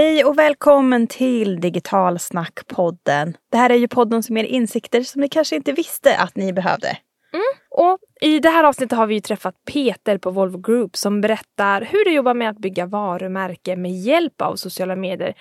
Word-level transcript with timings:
Hej 0.00 0.24
och 0.24 0.38
välkommen 0.38 1.06
till 1.06 1.60
Digitalsnackpodden. 1.60 3.36
Det 3.50 3.56
här 3.56 3.70
är 3.70 3.74
ju 3.74 3.88
podden 3.88 4.22
som 4.22 4.36
ger 4.36 4.44
insikter 4.44 5.02
som 5.02 5.20
ni 5.20 5.28
kanske 5.28 5.56
inte 5.56 5.72
visste 5.72 6.16
att 6.16 6.36
ni 6.36 6.52
behövde. 6.52 6.88
Mm. 7.32 7.42
Och 7.70 7.98
I 8.20 8.38
det 8.38 8.48
här 8.50 8.64
avsnittet 8.64 8.98
har 8.98 9.06
vi 9.06 9.20
träffat 9.20 9.54
Peter 9.72 10.18
på 10.18 10.30
Volvo 10.30 10.58
Group 10.58 10.96
som 10.96 11.20
berättar 11.20 11.80
hur 11.80 12.04
de 12.04 12.10
jobbar 12.10 12.34
med 12.34 12.50
att 12.50 12.58
bygga 12.58 12.86
varumärke 12.86 13.76
med 13.76 13.92
hjälp 13.92 14.40
av 14.42 14.56
sociala 14.56 14.96
medier 14.96 15.34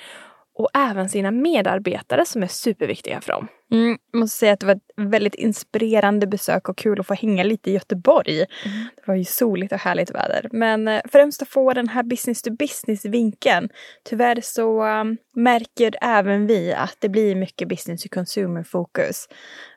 och 0.59 0.69
även 0.73 1.09
sina 1.09 1.31
medarbetare 1.31 2.25
som 2.25 2.43
är 2.43 2.47
superviktiga 2.47 3.21
för 3.21 3.31
dem. 3.31 3.47
Mm, 3.71 3.97
jag 4.11 4.19
måste 4.19 4.37
säga 4.37 4.53
att 4.53 4.59
det 4.59 4.65
var 4.65 4.73
ett 4.73 4.81
väldigt 4.95 5.35
inspirerande 5.35 6.27
besök 6.27 6.69
och 6.69 6.77
kul 6.77 6.99
att 6.99 7.07
få 7.07 7.13
hänga 7.13 7.43
lite 7.43 7.69
i 7.69 7.73
Göteborg. 7.73 8.35
Mm. 8.35 8.47
Det 8.95 9.03
var 9.05 9.15
ju 9.15 9.25
soligt 9.25 9.73
och 9.73 9.79
härligt 9.79 10.11
väder. 10.11 10.49
Men 10.51 10.87
eh, 10.87 11.01
främst 11.11 11.41
att 11.41 11.49
få 11.49 11.73
den 11.73 11.87
här 11.89 12.03
business 12.03 12.41
to 12.41 12.51
business 12.51 13.05
vinkeln. 13.05 13.69
Tyvärr 14.09 14.39
så 14.43 14.83
um, 14.83 15.17
märker 15.35 15.95
även 16.01 16.47
vi 16.47 16.73
att 16.73 16.95
det 16.99 17.09
blir 17.09 17.35
mycket 17.35 17.67
business 17.67 18.03
to 18.03 18.09
consumer 18.11 18.63
fokus. 18.63 19.27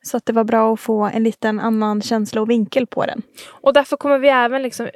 Så 0.02 0.16
att 0.16 0.26
det 0.26 0.32
var 0.32 0.44
bra 0.44 0.74
att 0.74 0.80
få 0.80 1.02
en 1.02 1.24
liten 1.24 1.60
annan 1.60 2.02
känsla 2.02 2.40
och 2.40 2.50
vinkel 2.50 2.86
på 2.86 3.06
den. 3.06 3.22
Och 3.48 3.72
därför 3.72 3.96
kommer 3.96 4.18
vi 4.18 4.28
även 4.28 4.62
liksom 4.62 4.88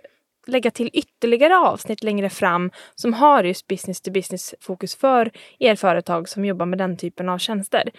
lägga 0.46 0.70
till 0.70 0.90
ytterligare 0.92 1.56
avsnitt 1.58 2.02
längre 2.02 2.30
fram 2.30 2.70
som 2.94 3.14
har 3.14 3.44
just 3.44 3.66
business 3.66 4.00
to 4.00 4.10
business 4.10 4.54
fokus 4.60 4.96
för 4.96 5.30
er 5.58 5.74
företag 5.74 6.28
som 6.28 6.44
jobbar 6.44 6.66
med 6.66 6.78
den 6.78 6.96
typen 6.96 7.28
av 7.28 7.38
tjänster. 7.38 7.90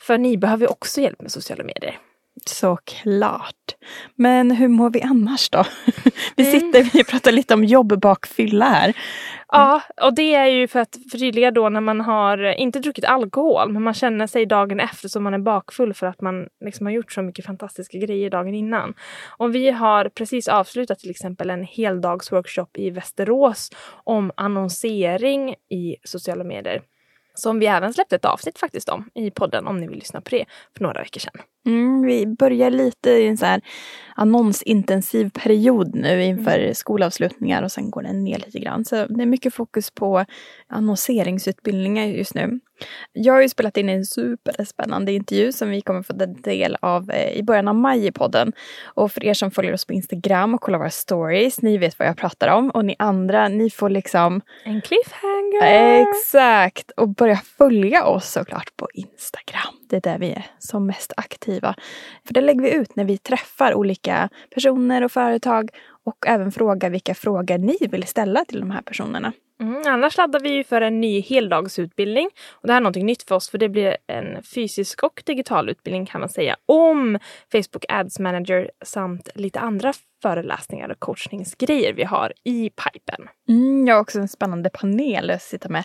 För 0.00 0.18
ni 0.18 0.36
behöver 0.36 0.70
också 0.70 1.00
hjälp 1.00 1.22
med 1.22 1.32
sociala 1.32 1.64
medier. 1.64 1.98
Såklart. 2.44 3.76
Men 4.14 4.50
hur 4.50 4.68
mår 4.68 4.90
vi 4.90 5.02
annars 5.02 5.50
då? 5.50 5.64
Vi 6.36 6.48
mm. 6.48 6.60
sitter 6.60 6.80
mm. 6.80 6.90
och 7.00 7.06
pratar 7.06 7.32
lite 7.32 7.54
om 7.54 7.64
jobbakfylla 7.64 8.64
här. 8.64 8.96
Ja, 9.48 9.82
och 10.02 10.14
det 10.14 10.34
är 10.34 10.46
ju 10.46 10.68
för 10.68 10.80
att 10.80 10.96
förtydliga 11.10 11.50
då 11.50 11.68
när 11.68 11.80
man 11.80 12.00
har 12.00 12.60
inte 12.60 12.78
druckit 12.78 13.04
alkohol 13.04 13.72
men 13.72 13.82
man 13.82 13.94
känner 13.94 14.26
sig 14.26 14.46
dagen 14.46 14.80
efter 14.80 15.08
som 15.08 15.22
man 15.22 15.34
är 15.34 15.38
bakfull 15.38 15.94
för 15.94 16.06
att 16.06 16.20
man 16.20 16.48
liksom 16.64 16.86
har 16.86 16.92
gjort 16.92 17.12
så 17.12 17.22
mycket 17.22 17.46
fantastiska 17.46 17.98
grejer 17.98 18.30
dagen 18.30 18.54
innan. 18.54 18.94
Och 19.38 19.54
vi 19.54 19.70
har 19.70 20.08
precis 20.08 20.48
avslutat 20.48 20.98
till 20.98 21.10
exempel 21.10 21.50
en 21.50 21.64
heldagsworkshop 21.64 22.78
i 22.78 22.90
Västerås 22.90 23.70
om 24.04 24.32
annonsering 24.36 25.54
i 25.70 25.96
sociala 26.04 26.44
medier. 26.44 26.82
Som 27.34 27.58
vi 27.58 27.66
även 27.66 27.94
släppte 27.94 28.16
ett 28.16 28.24
avsnitt 28.24 28.58
faktiskt 28.58 28.88
om 28.88 29.10
i 29.14 29.30
podden 29.30 29.66
om 29.66 29.76
ni 29.76 29.88
vill 29.88 29.98
lyssna 29.98 30.20
på 30.20 30.30
det 30.30 30.44
för 30.76 30.82
några 30.84 31.00
veckor 31.00 31.20
sedan. 31.20 31.42
Mm, 31.66 32.02
vi 32.02 32.26
börjar 32.26 32.70
lite 32.70 33.10
i 33.10 33.26
en 33.26 33.36
så 33.36 33.46
här 33.46 33.60
annonsintensiv 34.14 35.30
period 35.30 35.94
nu 35.94 36.24
inför 36.24 36.58
mm. 36.58 36.74
skolavslutningar 36.74 37.62
och 37.62 37.72
sen 37.72 37.90
går 37.90 38.02
den 38.02 38.24
ner 38.24 38.38
lite 38.38 38.58
grann. 38.58 38.84
Så 38.84 39.06
det 39.06 39.22
är 39.22 39.26
mycket 39.26 39.54
fokus 39.54 39.90
på 39.90 40.24
annonseringsutbildningar 40.68 42.06
just 42.06 42.34
nu. 42.34 42.60
Jag 43.12 43.34
har 43.34 43.40
ju 43.40 43.48
spelat 43.48 43.76
in 43.76 43.88
en 43.88 44.04
superspännande 44.04 45.12
intervju 45.12 45.52
som 45.52 45.70
vi 45.70 45.80
kommer 45.80 46.02
få 46.02 46.12
ta 46.12 46.26
del 46.26 46.76
av 46.80 47.10
eh, 47.10 47.32
i 47.32 47.42
början 47.42 47.68
av 47.68 47.74
maj 47.74 48.06
i 48.06 48.12
podden. 48.12 48.52
Och 48.84 49.12
för 49.12 49.24
er 49.24 49.34
som 49.34 49.50
följer 49.50 49.72
oss 49.72 49.84
på 49.84 49.92
Instagram 49.92 50.54
och 50.54 50.60
kollar 50.60 50.78
våra 50.78 50.90
stories, 50.90 51.62
ni 51.62 51.78
vet 51.78 51.98
vad 51.98 52.08
jag 52.08 52.16
pratar 52.16 52.48
om. 52.48 52.70
Och 52.70 52.84
ni 52.84 52.96
andra, 52.98 53.48
ni 53.48 53.70
får 53.70 53.90
liksom... 53.90 54.40
En 54.64 54.80
cliffhanger! 54.80 56.02
Exakt! 56.02 56.90
Och 56.90 57.08
börja 57.08 57.36
följa 57.36 58.04
oss 58.04 58.32
såklart 58.32 58.76
på 58.76 58.88
Instagram. 58.94 59.74
Det 59.88 59.96
är 59.96 60.00
där 60.00 60.18
vi 60.18 60.30
är 60.30 60.46
som 60.58 60.86
mest 60.86 61.12
aktiva. 61.16 61.74
För 62.26 62.34
det 62.34 62.40
lägger 62.40 62.62
vi 62.62 62.74
ut 62.74 62.96
när 62.96 63.04
vi 63.04 63.18
träffar 63.18 63.74
olika 63.74 64.28
personer 64.54 65.04
och 65.04 65.12
företag 65.12 65.70
och 66.04 66.26
även 66.26 66.52
frågar 66.52 66.90
vilka 66.90 67.14
frågor 67.14 67.58
ni 67.58 67.76
vill 67.90 68.06
ställa 68.06 68.44
till 68.44 68.60
de 68.60 68.70
här 68.70 68.82
personerna. 68.82 69.32
Mm, 69.60 69.82
annars 69.86 70.16
laddar 70.16 70.40
vi 70.40 70.48
ju 70.48 70.64
för 70.64 70.80
en 70.80 71.00
ny 71.00 71.20
heldagsutbildning. 71.20 72.30
Och 72.50 72.66
det 72.66 72.72
här 72.72 72.80
är 72.80 72.82
någonting 72.82 73.06
nytt 73.06 73.22
för 73.22 73.34
oss 73.34 73.50
för 73.50 73.58
det 73.58 73.68
blir 73.68 73.96
en 74.06 74.42
fysisk 74.42 75.02
och 75.02 75.22
digital 75.26 75.68
utbildning 75.68 76.06
kan 76.06 76.20
man 76.20 76.30
säga 76.30 76.56
om 76.66 77.18
Facebook 77.52 77.84
Ads 77.88 78.18
Manager 78.18 78.70
samt 78.84 79.28
lite 79.34 79.60
andra 79.60 79.92
föreläsningar 80.22 80.88
och 80.88 81.00
coachningsgrejer 81.00 81.92
vi 81.92 82.04
har 82.04 82.32
i 82.44 82.70
pipen. 82.70 83.28
Mm, 83.48 83.86
jag 83.86 83.94
har 83.94 84.02
också 84.02 84.18
en 84.18 84.28
spännande 84.28 84.70
panel 84.70 85.30
att 85.30 85.42
sitta 85.42 85.68
med 85.68 85.84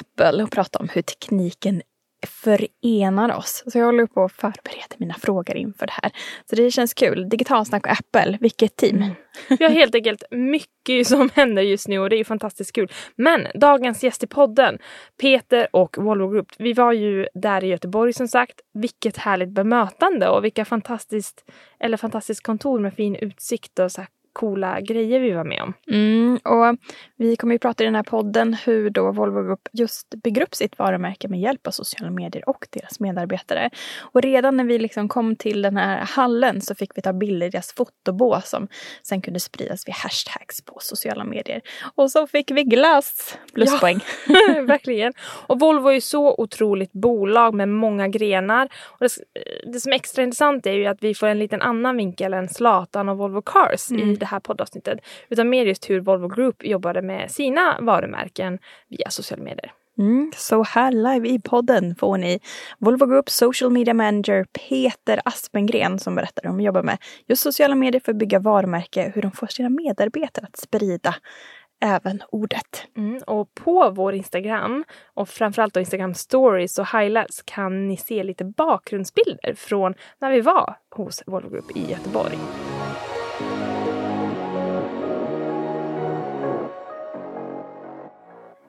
Apple 0.00 0.42
och 0.42 0.50
prata 0.50 0.78
om 0.78 0.88
hur 0.88 1.02
tekniken 1.02 1.82
förenar 2.26 3.36
oss. 3.36 3.64
Så 3.66 3.78
jag 3.78 3.86
håller 3.86 4.06
på 4.06 4.24
att 4.24 4.32
förbereda 4.32 4.96
mina 4.96 5.14
frågor 5.14 5.56
inför 5.56 5.86
det 5.86 5.92
här. 6.02 6.12
Så 6.50 6.56
det 6.56 6.70
känns 6.70 6.94
kul. 6.94 7.28
Digitalsnack 7.28 7.86
och 7.86 7.92
Apple, 7.92 8.38
vilket 8.40 8.76
team! 8.76 8.96
Mm. 8.96 9.14
Vi 9.48 9.64
har 9.64 9.70
helt 9.70 9.94
enkelt 9.94 10.24
mycket 10.30 11.06
som 11.06 11.30
händer 11.34 11.62
just 11.62 11.88
nu 11.88 11.98
och 11.98 12.10
det 12.10 12.16
är 12.16 12.24
fantastiskt 12.24 12.72
kul. 12.72 12.92
Men 13.16 13.46
dagens 13.54 14.04
gäst 14.04 14.22
i 14.22 14.26
podden, 14.26 14.78
Peter 15.20 15.68
och 15.72 15.96
Volvo 15.98 16.28
Group. 16.28 16.52
Vi 16.58 16.72
var 16.72 16.92
ju 16.92 17.26
där 17.34 17.64
i 17.64 17.66
Göteborg 17.66 18.12
som 18.12 18.28
sagt. 18.28 18.60
Vilket 18.74 19.16
härligt 19.16 19.50
bemötande 19.50 20.28
och 20.28 20.44
vilka 20.44 20.64
fantastiskt, 20.64 21.50
eller 21.80 21.96
fantastiskt 21.96 22.42
kontor 22.42 22.78
med 22.78 22.94
fin 22.94 23.16
utsikt 23.16 23.78
och 23.78 23.92
så 23.92 24.02
coola 24.32 24.80
grejer 24.80 25.20
vi 25.20 25.32
var 25.32 25.44
med 25.44 25.62
om. 25.62 25.74
Mm, 25.90 26.38
och 26.44 26.76
vi 27.16 27.36
kommer 27.36 27.54
ju 27.54 27.58
prata 27.58 27.84
i 27.84 27.86
den 27.86 27.94
här 27.94 28.02
podden 28.02 28.54
hur 28.54 28.90
då 28.90 29.12
Volvo 29.12 29.42
Group 29.42 29.68
just 29.72 30.14
bygger 30.24 30.42
upp 30.42 30.54
sitt 30.54 30.78
varumärke 30.78 31.28
med 31.28 31.40
hjälp 31.40 31.66
av 31.66 31.70
sociala 31.70 32.10
medier 32.10 32.48
och 32.48 32.66
deras 32.70 33.00
medarbetare. 33.00 33.70
Och 34.00 34.22
redan 34.22 34.56
när 34.56 34.64
vi 34.64 34.78
liksom 34.78 35.08
kom 35.08 35.36
till 35.36 35.62
den 35.62 35.76
här 35.76 35.98
hallen 35.98 36.60
så 36.60 36.74
fick 36.74 36.90
vi 36.94 37.02
ta 37.02 37.12
bilder 37.12 37.46
i 37.46 37.50
deras 37.50 37.72
fotobås 37.72 38.48
som 38.48 38.68
sen 39.02 39.22
kunde 39.22 39.40
spridas 39.40 39.88
via 39.88 39.94
hashtags 39.94 40.62
på 40.64 40.76
sociala 40.80 41.24
medier. 41.24 41.60
Och 41.94 42.10
så 42.10 42.26
fick 42.26 42.50
vi 42.50 42.64
glass! 42.64 43.38
Pluspoäng. 43.54 44.00
Ja, 44.26 44.62
verkligen. 44.66 45.12
Och 45.46 45.60
Volvo 45.60 45.88
är 45.88 45.94
ju 45.94 46.00
så 46.00 46.34
otroligt 46.38 46.92
bolag 46.92 47.54
med 47.54 47.68
många 47.68 48.08
grenar. 48.08 48.68
Och 48.84 48.98
det, 49.00 49.10
det, 49.72 49.80
som 49.80 49.92
är 49.92 49.96
extra 49.96 50.22
intressant 50.22 50.66
är 50.66 50.72
ju 50.72 50.86
att 50.86 51.02
vi 51.02 51.14
får 51.14 51.26
en 51.26 51.38
liten 51.38 51.62
annan 51.62 51.96
vinkel 51.96 52.34
än 52.34 52.48
Zlatan 52.48 53.08
och 53.08 53.18
Volvo 53.18 53.42
Cars 53.42 53.90
mm. 53.90 54.10
i 54.10 54.16
det 54.22 54.26
här 54.26 54.40
poddavsnittet. 54.40 54.98
Utan 55.28 55.48
mer 55.48 55.66
just 55.66 55.90
hur 55.90 56.00
Volvo 56.00 56.28
Group 56.28 56.64
jobbade 56.64 57.02
med 57.02 57.30
sina 57.30 57.78
varumärken 57.80 58.58
via 58.88 59.10
sociala 59.10 59.42
medier. 59.42 59.72
Mm, 59.98 60.32
så 60.36 60.62
här 60.62 60.92
live 60.92 61.28
i 61.28 61.40
podden 61.40 61.94
får 61.94 62.18
ni 62.18 62.40
Volvo 62.78 63.06
Group 63.06 63.30
Social 63.30 63.70
Media 63.70 63.94
Manager 63.94 64.44
Peter 64.44 65.20
Aspengren 65.24 65.98
som 65.98 66.14
berättar 66.14 66.46
om 66.46 66.56
att 66.56 66.64
jobba 66.64 66.82
med 66.82 66.98
just 67.26 67.42
sociala 67.42 67.74
medier 67.74 68.00
för 68.04 68.12
att 68.12 68.18
bygga 68.18 68.38
varumärke, 68.38 69.12
hur 69.14 69.22
de 69.22 69.32
får 69.32 69.46
sina 69.46 69.68
medarbetare 69.68 70.46
att 70.46 70.56
sprida 70.56 71.14
även 71.82 72.22
ordet. 72.28 72.86
Mm, 72.96 73.22
och 73.26 73.54
på 73.54 73.90
vår 73.90 74.14
Instagram 74.14 74.84
och 75.14 75.28
framförallt 75.28 75.74
då 75.74 75.80
Instagram 75.80 76.14
stories 76.14 76.78
och 76.78 76.86
highlights 76.86 77.42
kan 77.42 77.88
ni 77.88 77.96
se 77.96 78.22
lite 78.22 78.44
bakgrundsbilder 78.44 79.54
från 79.54 79.94
när 80.20 80.32
vi 80.32 80.40
var 80.40 80.76
hos 80.90 81.22
Volvo 81.26 81.48
Group 81.48 81.76
i 81.76 81.90
Göteborg. 81.90 82.38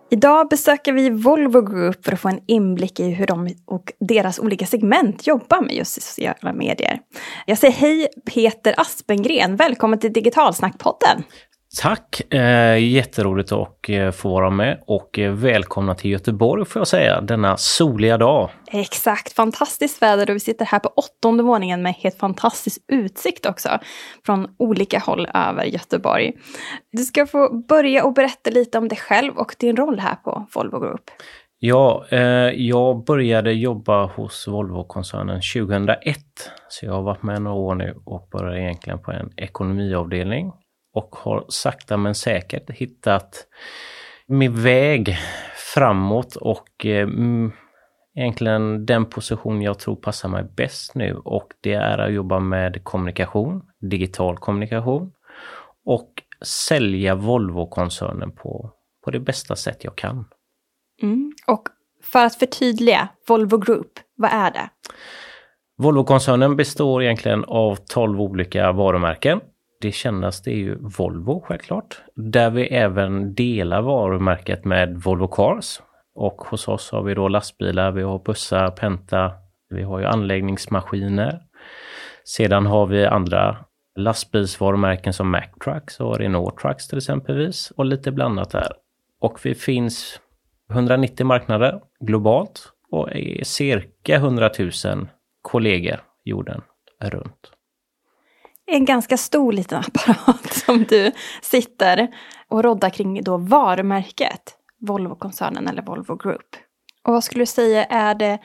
Idag 0.10 0.50
besöker 0.50 0.94
vi 0.94 1.10
Volvo 1.10 1.62
Group 1.62 2.06
för 2.06 2.14
att 2.14 2.20
få 2.20 2.30
en 2.30 2.40
inblick 2.48 3.00
i 3.00 3.10
hur 3.10 3.28
de 3.28 3.56
och 3.66 3.94
deras 4.00 4.40
olika 4.40 4.66
segment 4.66 5.28
jobbar 5.28 5.62
med 5.62 5.76
just 5.76 6.02
sociala 6.02 6.54
medier. 6.54 7.00
Jag 7.46 7.58
säger 7.58 7.74
hej 7.74 8.08
Peter 8.26 8.74
Aspengren, 8.78 9.56
välkommen 9.56 10.00
till 10.00 10.14
Digitalsnackpodden. 10.14 11.24
Tack! 11.82 12.34
Eh, 12.34 12.78
jätteroligt 12.78 13.52
att 13.52 13.90
eh, 13.90 14.12
få 14.12 14.30
vara 14.30 14.50
med 14.50 14.84
och 14.88 15.20
eh, 15.20 15.34
välkomna 15.34 15.96
till 15.96 16.12
Göteborg 16.12 16.66
får 16.66 16.80
jag 16.80 16.88
säga, 16.88 17.22
denna 17.22 17.58
soliga 17.58 18.18
dag. 18.18 18.50
Exakt, 18.72 19.34
fantastiskt 19.34 20.02
väder 20.02 20.30
och 20.30 20.36
vi 20.36 20.40
sitter 20.40 20.66
här 20.66 20.80
på 20.80 20.90
åttonde 20.90 21.44
våningen 21.44 21.82
med 21.82 21.94
helt 21.94 22.18
fantastisk 22.18 22.82
utsikt 22.92 23.46
också 23.46 23.70
från 24.26 24.48
olika 24.60 25.00
håll 25.00 25.28
över 25.34 25.64
Göteborg. 25.64 26.34
Du 26.92 27.04
ska 27.04 27.26
få 27.26 27.64
börja 27.70 28.06
och 28.06 28.14
berätta 28.14 28.50
lite 28.50 28.78
om 28.78 28.88
dig 28.88 28.98
själv 28.98 29.38
och 29.38 29.56
din 29.60 29.76
roll 29.76 30.00
här 30.00 30.16
på 30.16 30.48
Volvo 30.56 30.80
Group. 30.80 31.04
Ja, 31.60 32.06
eh, 32.10 32.20
jag 32.56 33.04
började 33.06 33.54
jobba 33.54 34.06
hos 34.06 34.48
Volvo-koncernen 34.48 35.42
2001. 35.54 36.18
Så 36.68 36.86
jag 36.86 36.94
har 36.94 37.02
varit 37.02 37.24
med 37.24 37.42
några 37.42 37.58
år 37.58 37.76
nu 37.76 37.96
och 38.06 38.28
började 38.32 38.62
egentligen 38.62 39.00
på 39.00 39.12
en 39.12 39.30
ekonomiavdelning 39.38 40.52
och 40.94 41.16
har 41.16 41.46
sakta 41.50 41.98
men 41.98 42.16
säkert 42.16 42.70
hittat 42.70 43.48
min 44.28 44.64
väg 44.64 45.18
framåt 45.74 46.36
och 46.36 46.86
eh, 46.86 47.08
egentligen 48.16 48.86
den 48.86 49.06
position 49.06 49.62
jag 49.62 49.80
tror 49.80 49.96
passar 49.96 50.30
mig 50.30 50.44
bäst 50.44 50.96
nu 50.96 51.16
och 51.16 51.48
det 51.62 51.74
är 51.74 51.98
att 51.98 52.14
jobba 52.14 52.40
med 52.40 52.84
kommunikation, 52.84 53.62
digital 53.80 54.38
kommunikation 54.38 55.12
och 55.86 56.10
sälja 56.46 57.16
Volvo-koncernen 57.16 58.32
på, 58.32 58.72
på 59.04 59.12
det 59.12 59.20
bästa 59.20 59.56
sätt 59.56 59.84
jag 59.84 59.96
kan. 59.96 60.26
Mm. 61.02 61.34
Och 61.48 61.64
för 62.04 62.26
att 62.26 62.36
förtydliga, 62.36 63.10
Volvo 63.28 63.58
Group, 63.58 63.92
vad 64.16 64.32
är 64.32 64.52
det? 64.52 64.70
Volvo-koncernen 65.78 66.56
består 66.56 67.04
egentligen 67.04 67.46
av 67.46 67.76
12 67.76 68.22
olika 68.22 68.72
varumärken 68.72 69.42
det 69.84 69.92
kändaste 69.92 70.52
är 70.52 70.56
ju 70.56 70.76
Volvo 70.76 71.42
självklart. 71.42 72.02
Där 72.16 72.50
vi 72.50 72.68
även 72.68 73.36
delar 73.36 73.82
varumärket 73.82 74.66
med 74.66 74.98
Volvo 74.98 75.28
Cars. 75.28 75.82
Och 76.16 76.42
hos 76.42 76.68
oss 76.68 76.92
har 76.92 77.04
vi 77.04 77.14
då 77.14 77.28
lastbilar, 77.28 77.92
vi 77.92 78.02
har 78.02 78.20
bussar, 78.20 78.72
Penta, 78.72 79.32
vi 79.70 79.84
har 79.84 80.00
ju 80.00 80.06
anläggningsmaskiner. 80.06 81.42
Sedan 82.26 82.66
har 82.66 82.86
vi 82.86 83.06
andra 83.06 83.58
lastbilsvarumärken 83.96 85.14
som 85.14 85.32
Mack 85.32 85.64
Trucks 85.64 86.00
och 86.00 86.18
Renault 86.18 86.58
Trucks 86.58 86.88
till 86.88 86.98
exempelvis 86.98 87.72
och 87.72 87.86
lite 87.86 88.12
blandat 88.12 88.52
där. 88.52 88.72
Och 89.20 89.40
vi 89.44 89.56
finns 89.56 90.20
190 90.72 91.26
marknader 91.26 91.82
globalt 92.00 92.74
och 92.92 93.16
är 93.16 93.44
cirka 93.44 94.16
100 94.16 94.50
000 94.60 95.08
kollegor 95.42 96.00
jorden 96.24 96.62
runt. 97.02 97.52
En 98.66 98.86
ganska 98.86 99.18
stor 99.18 99.54
liten 99.54 99.80
apparat 99.88 100.54
som 100.54 100.84
du 100.84 101.12
sitter 101.42 102.08
och 102.48 102.64
roddar 102.64 102.90
kring 102.90 103.24
då 103.24 103.38
varumärket 103.38 104.58
Volvo-koncernen 104.80 105.68
eller 105.68 105.82
Volvo 105.82 106.16
Group. 106.16 106.56
Och 107.04 107.14
vad 107.14 107.24
skulle 107.24 107.42
du 107.42 107.46
säga 107.46 107.84
är 107.84 108.16
det 108.16 108.40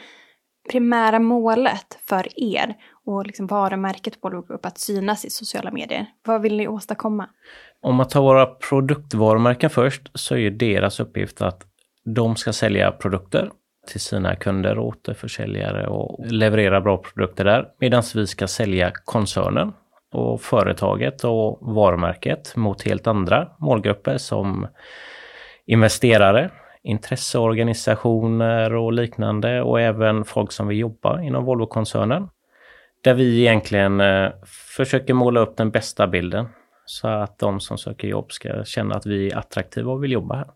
primära 0.70 1.18
målet 1.18 1.98
för 2.08 2.28
er 2.36 2.74
och 3.06 3.26
liksom 3.26 3.46
varumärket 3.46 4.18
Volvo 4.20 4.42
Group 4.42 4.66
att 4.66 4.78
synas 4.78 5.24
i 5.24 5.30
sociala 5.30 5.70
medier? 5.70 6.06
Vad 6.26 6.42
vill 6.42 6.56
ni 6.56 6.68
åstadkomma? 6.68 7.28
Om 7.82 7.94
man 7.96 8.08
tar 8.08 8.20
våra 8.20 8.46
produktvarumärken 8.46 9.70
först 9.70 10.10
så 10.14 10.36
är 10.36 10.50
deras 10.50 11.00
uppgift 11.00 11.42
att 11.42 11.64
de 12.04 12.36
ska 12.36 12.52
sälja 12.52 12.92
produkter 12.92 13.50
till 13.86 14.00
sina 14.00 14.36
kunder 14.36 14.78
och 14.78 14.86
återförsäljare 14.86 15.86
och 15.86 16.26
leverera 16.26 16.80
bra 16.80 16.96
produkter 16.96 17.44
där. 17.44 17.68
Medan 17.80 18.02
vi 18.14 18.26
ska 18.26 18.46
sälja 18.46 18.92
koncernen 19.04 19.72
och 20.12 20.40
företaget 20.40 21.24
och 21.24 21.58
varumärket 21.60 22.56
mot 22.56 22.82
helt 22.82 23.06
andra 23.06 23.48
målgrupper 23.58 24.18
som 24.18 24.66
investerare, 25.66 26.50
intresseorganisationer 26.82 28.74
och 28.74 28.92
liknande 28.92 29.62
och 29.62 29.80
även 29.80 30.24
folk 30.24 30.52
som 30.52 30.68
vill 30.68 30.78
jobba 30.78 31.22
inom 31.22 31.44
Volvo-koncernen. 31.44 32.28
Där 33.04 33.14
vi 33.14 33.40
egentligen 33.40 34.00
eh, 34.00 34.30
försöker 34.76 35.14
måla 35.14 35.40
upp 35.40 35.56
den 35.56 35.70
bästa 35.70 36.06
bilden 36.06 36.48
så 36.84 37.08
att 37.08 37.38
de 37.38 37.60
som 37.60 37.78
söker 37.78 38.08
jobb 38.08 38.32
ska 38.32 38.64
känna 38.64 38.94
att 38.94 39.06
vi 39.06 39.30
är 39.30 39.36
attraktiva 39.36 39.92
och 39.92 40.04
vill 40.04 40.12
jobba 40.12 40.36
här. 40.36 40.46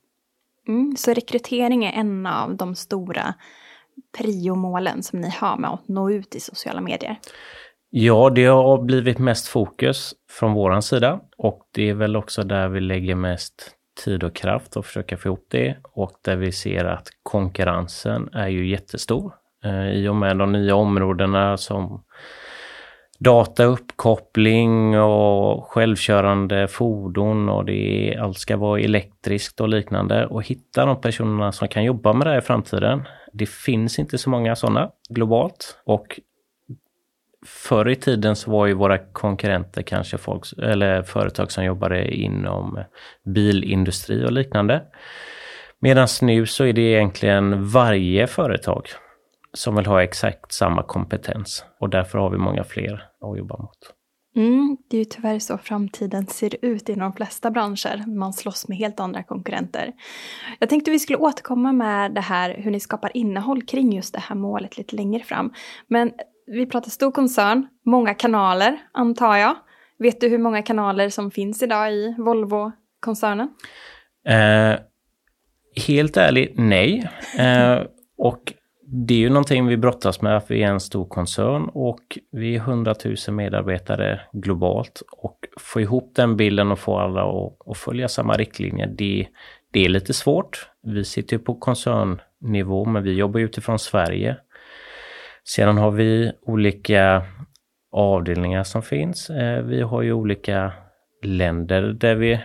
Mm, 0.68 0.96
så 0.96 1.12
rekrytering 1.12 1.84
är 1.84 1.92
en 1.92 2.26
av 2.26 2.56
de 2.56 2.74
stora 2.74 3.34
priomålen 4.18 5.02
som 5.02 5.20
ni 5.20 5.30
har 5.30 5.56
med 5.56 5.70
att 5.70 5.88
nå 5.88 6.10
ut 6.10 6.34
i 6.34 6.40
sociala 6.40 6.80
medier? 6.80 7.16
Ja, 7.94 8.30
det 8.30 8.44
har 8.44 8.82
blivit 8.82 9.18
mest 9.18 9.48
fokus 9.48 10.14
från 10.30 10.52
våran 10.52 10.82
sida 10.82 11.20
och 11.36 11.60
det 11.74 11.90
är 11.90 11.94
väl 11.94 12.16
också 12.16 12.42
där 12.42 12.68
vi 12.68 12.80
lägger 12.80 13.14
mest 13.14 13.76
tid 14.04 14.24
och 14.24 14.34
kraft 14.34 14.76
att 14.76 14.86
försöka 14.86 15.16
få 15.16 15.28
ihop 15.28 15.46
det 15.50 15.76
och 15.82 16.12
där 16.24 16.36
vi 16.36 16.52
ser 16.52 16.84
att 16.84 17.08
konkurrensen 17.22 18.28
är 18.32 18.48
ju 18.48 18.68
jättestor. 18.68 19.34
Eh, 19.64 19.90
I 19.90 20.08
och 20.08 20.16
med 20.16 20.38
de 20.38 20.52
nya 20.52 20.74
områdena 20.74 21.56
som 21.56 22.04
datauppkoppling 23.18 25.00
och 25.00 25.64
självkörande 25.64 26.68
fordon 26.68 27.48
och 27.48 27.64
det 27.64 28.16
allt 28.20 28.38
ska 28.38 28.56
vara 28.56 28.80
elektriskt 28.80 29.60
och 29.60 29.68
liknande 29.68 30.26
och 30.26 30.46
hitta 30.46 30.86
de 30.86 31.00
personerna 31.00 31.52
som 31.52 31.68
kan 31.68 31.84
jobba 31.84 32.12
med 32.12 32.26
det 32.26 32.30
här 32.30 32.38
i 32.38 32.42
framtiden. 32.42 33.02
Det 33.32 33.48
finns 33.48 33.98
inte 33.98 34.18
så 34.18 34.30
många 34.30 34.56
sådana 34.56 34.90
globalt 35.08 35.78
och 35.84 36.20
förr 37.46 37.88
i 37.88 37.96
tiden 37.96 38.36
så 38.36 38.50
var 38.50 38.66
ju 38.66 38.74
våra 38.74 38.98
konkurrenter 38.98 39.82
kanske 39.82 40.18
folk, 40.18 40.44
eller 40.58 41.02
företag 41.02 41.52
som 41.52 41.64
jobbade 41.64 42.14
inom 42.14 42.84
bilindustri 43.34 44.24
och 44.24 44.32
liknande. 44.32 44.82
Medan 45.80 46.08
nu 46.22 46.46
så 46.46 46.64
är 46.64 46.72
det 46.72 46.80
egentligen 46.80 47.68
varje 47.68 48.26
företag 48.26 48.86
som 49.52 49.76
vill 49.76 49.86
ha 49.86 50.02
exakt 50.02 50.52
samma 50.52 50.82
kompetens 50.82 51.64
och 51.80 51.90
därför 51.90 52.18
har 52.18 52.30
vi 52.30 52.38
många 52.38 52.64
fler 52.64 52.94
att 53.20 53.38
jobba 53.38 53.58
mot. 53.58 53.78
Mm, 54.36 54.76
det 54.90 54.96
är 54.96 54.98
ju 54.98 55.04
tyvärr 55.04 55.38
så 55.38 55.58
framtiden 55.58 56.26
ser 56.26 56.56
ut 56.62 56.88
inom 56.88 57.10
de 57.10 57.12
flesta 57.12 57.50
branscher. 57.50 58.06
Man 58.06 58.32
slåss 58.32 58.68
med 58.68 58.78
helt 58.78 59.00
andra 59.00 59.22
konkurrenter. 59.22 59.92
Jag 60.58 60.68
tänkte 60.68 60.90
vi 60.90 60.98
skulle 60.98 61.18
återkomma 61.18 61.72
med 61.72 62.14
det 62.14 62.20
här 62.20 62.54
hur 62.58 62.70
ni 62.70 62.80
skapar 62.80 63.16
innehåll 63.16 63.62
kring 63.62 63.92
just 63.92 64.14
det 64.14 64.20
här 64.20 64.36
målet 64.36 64.78
lite 64.78 64.96
längre 64.96 65.22
fram. 65.22 65.52
Men 65.88 66.12
vi 66.46 66.66
pratar 66.66 66.90
stor 66.90 67.10
koncern, 67.10 67.66
många 67.84 68.14
kanaler 68.14 68.78
antar 68.92 69.36
jag. 69.36 69.56
Vet 69.98 70.20
du 70.20 70.28
hur 70.28 70.38
många 70.38 70.62
kanaler 70.62 71.08
som 71.08 71.30
finns 71.30 71.62
idag 71.62 71.92
i 71.92 72.14
Volvo-koncernen? 72.18 73.48
Eh, 74.28 74.78
helt 75.86 76.16
ärligt, 76.16 76.52
nej. 76.56 77.10
Eh, 77.38 77.78
och 78.18 78.52
det 78.94 79.14
är 79.14 79.18
ju 79.18 79.28
någonting 79.28 79.66
vi 79.66 79.76
brottas 79.76 80.22
med, 80.22 80.36
att 80.36 80.50
vi 80.50 80.62
är 80.62 80.68
en 80.68 80.80
stor 80.80 81.04
koncern 81.04 81.68
och 81.74 82.18
vi 82.32 82.54
är 82.54 82.60
100 82.60 82.94
000 83.04 83.16
medarbetare 83.36 84.20
globalt. 84.32 85.02
Och 85.12 85.38
få 85.60 85.80
ihop 85.80 86.12
den 86.14 86.36
bilden 86.36 86.72
och 86.72 86.78
få 86.78 86.98
alla 86.98 87.22
att, 87.22 87.52
att 87.66 87.78
följa 87.78 88.08
samma 88.08 88.36
riktlinjer, 88.36 88.86
det, 88.86 89.26
det 89.70 89.84
är 89.84 89.88
lite 89.88 90.12
svårt. 90.12 90.68
Vi 90.82 91.04
sitter 91.04 91.36
ju 91.36 91.42
på 91.42 91.54
koncernnivå, 91.54 92.84
men 92.84 93.02
vi 93.02 93.12
jobbar 93.12 93.40
utifrån 93.40 93.78
Sverige. 93.78 94.36
Sedan 95.44 95.78
har 95.78 95.90
vi 95.90 96.32
olika 96.42 97.22
avdelningar 97.92 98.64
som 98.64 98.82
finns. 98.82 99.30
Eh, 99.30 99.62
vi 99.62 99.80
har 99.80 100.02
ju 100.02 100.12
olika 100.12 100.72
länder 101.22 101.82
där 101.82 102.14
vi 102.14 102.40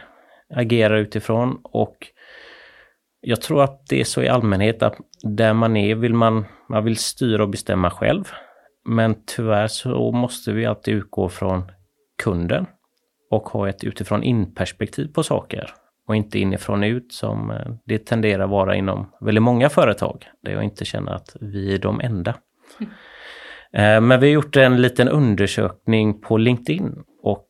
agerar 0.55 0.97
utifrån 0.97 1.59
och 1.63 1.97
jag 3.21 3.41
tror 3.41 3.63
att 3.63 3.87
det 3.89 3.99
är 3.99 4.03
så 4.03 4.21
i 4.21 4.27
allmänhet 4.27 4.83
att 4.83 4.97
där 5.23 5.53
man 5.53 5.77
är 5.77 5.95
vill 5.95 6.13
man, 6.13 6.45
man 6.69 6.83
vill 6.83 6.97
styra 6.97 7.43
och 7.43 7.49
bestämma 7.49 7.89
själv. 7.89 8.23
Men 8.85 9.15
tyvärr 9.25 9.67
så 9.67 10.11
måste 10.11 10.51
vi 10.51 10.65
alltid 10.65 10.93
utgå 10.93 11.29
från 11.29 11.71
kunden 12.23 12.65
och 13.31 13.49
ha 13.49 13.69
ett 13.69 13.83
utifrån 13.83 14.23
in-perspektiv 14.23 15.13
på 15.13 15.23
saker 15.23 15.69
och 16.07 16.15
inte 16.15 16.39
inifrån 16.39 16.83
ut 16.83 17.13
som 17.13 17.51
eh, 17.51 17.71
det 17.85 18.05
tenderar 18.05 18.47
vara 18.47 18.75
inom 18.75 19.11
väldigt 19.21 19.43
många 19.43 19.69
företag 19.69 20.27
där 20.43 20.51
jag 20.51 20.63
inte 20.63 20.85
känner 20.85 21.11
att 21.11 21.35
vi 21.41 21.73
är 21.73 21.79
de 21.79 22.01
enda. 22.01 22.35
Mm. 22.79 22.91
Men 24.07 24.19
vi 24.19 24.27
har 24.27 24.33
gjort 24.33 24.55
en 24.55 24.81
liten 24.81 25.07
undersökning 25.07 26.21
på 26.21 26.37
LinkedIn 26.37 27.03
och 27.21 27.47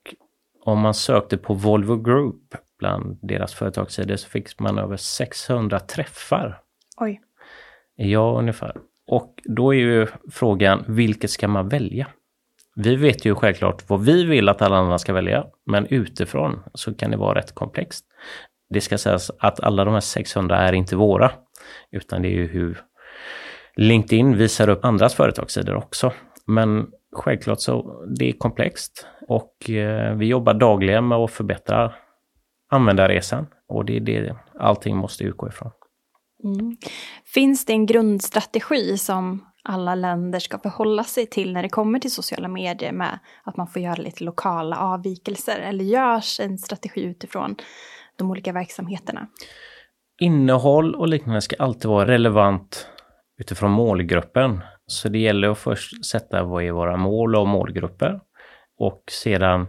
om 0.63 0.79
man 0.79 0.93
sökte 0.93 1.37
på 1.37 1.53
Volvo 1.53 2.01
Group 2.01 2.55
bland 2.79 3.19
deras 3.21 3.53
företagssidor 3.53 4.15
så 4.15 4.29
fick 4.29 4.59
man 4.59 4.77
över 4.77 4.97
600 4.97 5.79
träffar. 5.79 6.61
Oj. 6.97 7.21
Ja, 7.95 8.39
ungefär. 8.39 8.75
Och 9.07 9.41
då 9.43 9.73
är 9.73 9.77
ju 9.77 10.07
frågan, 10.31 10.83
vilket 10.87 11.29
ska 11.29 11.47
man 11.47 11.69
välja? 11.69 12.07
Vi 12.75 12.95
vet 12.95 13.25
ju 13.25 13.35
självklart 13.35 13.89
vad 13.89 14.05
vi 14.05 14.23
vill 14.25 14.49
att 14.49 14.61
alla 14.61 14.77
andra 14.77 14.97
ska 14.97 15.13
välja, 15.13 15.45
men 15.65 15.85
utifrån 15.85 16.63
så 16.73 16.93
kan 16.93 17.11
det 17.11 17.17
vara 17.17 17.39
rätt 17.39 17.55
komplext. 17.55 18.05
Det 18.69 18.81
ska 18.81 18.97
sägas 18.97 19.31
att 19.39 19.59
alla 19.59 19.85
de 19.85 19.93
här 19.93 20.01
600 20.01 20.57
är 20.57 20.73
inte 20.73 20.95
våra, 20.95 21.31
utan 21.91 22.21
det 22.21 22.27
är 22.27 22.31
ju 22.31 22.47
hur 22.47 22.81
LinkedIn 23.77 24.37
visar 24.37 24.69
upp 24.69 24.85
andras 24.85 25.13
företagssidor 25.13 25.75
också. 25.75 26.13
Men 26.45 26.87
självklart 27.15 27.59
så 27.59 28.05
det 28.17 28.29
är 28.29 28.33
komplext 28.33 29.07
och 29.27 29.69
eh, 29.69 30.15
vi 30.15 30.25
jobbar 30.25 30.53
dagligen 30.53 31.07
med 31.07 31.17
att 31.17 31.31
förbättra 31.31 31.93
användarresan 32.71 33.47
och 33.67 33.85
det 33.85 33.97
är 33.97 34.01
det 34.01 34.35
allting 34.59 34.97
måste 34.97 35.23
utgå 35.23 35.47
ifrån. 35.47 35.71
Mm. 36.43 36.77
Finns 37.25 37.65
det 37.65 37.73
en 37.73 37.85
grundstrategi 37.85 38.97
som 38.97 39.45
alla 39.63 39.95
länder 39.95 40.39
ska 40.39 40.57
förhålla 40.57 41.03
sig 41.03 41.25
till 41.25 41.53
när 41.53 41.63
det 41.63 41.69
kommer 41.69 41.99
till 41.99 42.11
sociala 42.11 42.47
medier 42.47 42.91
med 42.91 43.19
att 43.43 43.57
man 43.57 43.67
får 43.67 43.81
göra 43.81 43.95
lite 43.95 44.23
lokala 44.23 44.77
avvikelser 44.77 45.59
eller 45.59 45.85
görs 45.85 46.39
en 46.39 46.57
strategi 46.57 47.03
utifrån 47.03 47.55
de 48.17 48.31
olika 48.31 48.53
verksamheterna? 48.53 49.27
Innehåll 50.19 50.95
och 50.95 51.07
liknande 51.07 51.41
ska 51.41 51.55
alltid 51.59 51.85
vara 51.85 52.07
relevant 52.07 52.87
utifrån 53.37 53.71
målgruppen. 53.71 54.61
Så 54.85 55.09
det 55.09 55.19
gäller 55.19 55.49
att 55.49 55.57
först 55.57 56.05
sätta 56.05 56.43
vad 56.43 56.63
är 56.63 56.71
våra 56.71 56.97
mål 56.97 57.35
och 57.35 57.47
målgrupper 57.47 58.19
och 58.77 59.03
sedan 59.11 59.67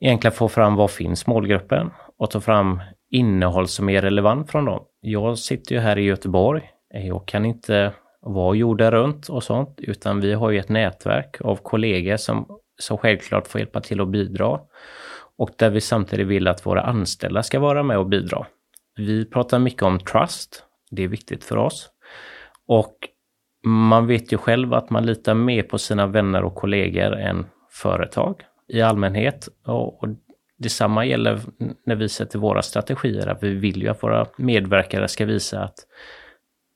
egentligen 0.00 0.34
få 0.34 0.48
fram 0.48 0.74
vad 0.74 0.90
finns 0.90 1.26
målgruppen 1.26 1.90
och 2.18 2.30
ta 2.30 2.40
fram 2.40 2.80
innehåll 3.10 3.68
som 3.68 3.88
är 3.88 4.02
relevant 4.02 4.50
från 4.50 4.64
dem. 4.64 4.84
Jag 5.00 5.38
sitter 5.38 5.74
ju 5.74 5.80
här 5.80 5.98
i 5.98 6.02
Göteborg. 6.02 6.70
Jag 6.90 7.26
kan 7.26 7.44
inte 7.44 7.92
vara 8.20 8.54
jorden 8.54 8.90
runt 8.90 9.28
och 9.28 9.42
sånt, 9.42 9.74
utan 9.78 10.20
vi 10.20 10.32
har 10.32 10.50
ju 10.50 10.58
ett 10.58 10.68
nätverk 10.68 11.40
av 11.40 11.56
kollegor 11.56 12.16
som, 12.16 12.58
som 12.78 12.98
självklart 12.98 13.48
får 13.48 13.58
hjälpa 13.58 13.80
till 13.80 14.00
att 14.00 14.08
bidra. 14.08 14.60
Och 15.38 15.50
där 15.56 15.70
vi 15.70 15.80
samtidigt 15.80 16.26
vill 16.26 16.48
att 16.48 16.66
våra 16.66 16.82
anställda 16.82 17.42
ska 17.42 17.60
vara 17.60 17.82
med 17.82 17.98
och 17.98 18.06
bidra. 18.06 18.46
Vi 18.96 19.24
pratar 19.24 19.58
mycket 19.58 19.82
om 19.82 19.98
trust. 19.98 20.62
Det 20.90 21.04
är 21.04 21.08
viktigt 21.08 21.44
för 21.44 21.56
oss. 21.56 21.90
Och 22.66 22.96
man 23.66 24.06
vet 24.06 24.32
ju 24.32 24.38
själv 24.38 24.74
att 24.74 24.90
man 24.90 25.06
litar 25.06 25.34
mer 25.34 25.62
på 25.62 25.78
sina 25.78 26.06
vänner 26.06 26.44
och 26.44 26.54
kollegor 26.54 27.16
än 27.16 27.46
företag 27.70 28.42
i 28.68 28.82
allmänhet. 28.82 29.48
Och, 29.66 30.02
och 30.02 30.08
Detsamma 30.58 31.04
gäller 31.04 31.40
när 31.84 31.96
vi 31.96 32.08
sätter 32.08 32.38
våra 32.38 32.62
strategier, 32.62 33.26
att 33.26 33.42
vi 33.42 33.54
vill 33.54 33.82
ju 33.82 33.88
att 33.88 34.02
våra 34.02 34.26
medverkare 34.36 35.08
ska 35.08 35.24
visa 35.24 35.64
att 35.64 35.78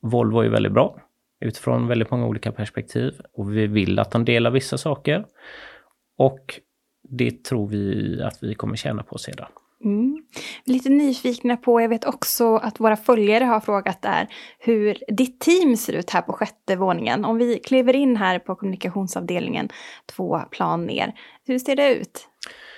Volvo 0.03 0.41
är 0.41 0.49
väldigt 0.49 0.73
bra 0.73 1.01
utifrån 1.41 1.89
väldigt 1.89 2.11
många 2.11 2.27
olika 2.27 2.53
perspektiv 2.53 3.21
och 3.33 3.57
vi 3.57 3.67
vill 3.67 3.99
att 3.99 4.11
de 4.11 4.25
delar 4.25 4.51
vissa 4.51 4.79
saker. 4.79 5.25
Och 6.19 6.61
det 7.09 7.45
tror 7.45 7.69
vi 7.69 8.23
att 8.23 8.43
vi 8.43 8.55
kommer 8.55 8.77
tjäna 8.77 9.03
på 9.03 9.19
sedan. 9.19 9.49
Mm. 9.85 10.23
Lite 10.65 10.89
nyfikna 10.89 11.57
på, 11.57 11.81
jag 11.81 11.89
vet 11.89 12.05
också 12.05 12.57
att 12.57 12.81
våra 12.81 12.97
följare 12.97 13.45
har 13.45 13.61
frågat 13.61 14.03
där 14.03 14.29
hur 14.59 14.97
ditt 15.09 15.41
team 15.41 15.77
ser 15.77 15.93
ut 15.93 16.11
här 16.11 16.23
på 16.23 16.33
sjätte 16.33 16.77
våningen. 16.77 17.25
Om 17.25 17.39
vi 17.39 17.59
kliver 17.59 17.97
in 17.97 18.17
här 18.17 18.39
på 18.39 18.55
kommunikationsavdelningen 18.55 19.69
två 20.17 20.39
plan 20.51 20.87
ner, 20.87 21.13
hur 21.47 21.59
ser 21.59 21.77
det 21.77 21.95
ut? 21.95 22.29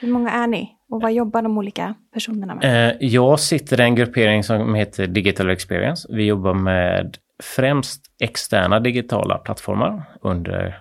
Hur 0.00 0.09
många 0.09 0.30
är 0.30 0.47
ni 0.47 0.76
och 0.90 1.02
vad 1.02 1.12
jobbar 1.12 1.42
de 1.42 1.59
olika 1.59 1.94
personerna 2.12 2.54
med? 2.54 2.90
Eh, 2.90 2.97
jag 3.00 3.40
sitter 3.40 3.80
i 3.80 3.85
en 3.85 3.94
gruppering 3.94 4.44
som 4.44 4.75
heter 4.75 5.06
Digital 5.06 5.50
Experience. 5.50 6.09
Vi 6.11 6.25
jobbar 6.25 6.54
med 6.54 7.18
främst 7.42 8.04
externa 8.21 8.80
digitala 8.80 9.38
plattformar 9.38 10.02
under 10.21 10.78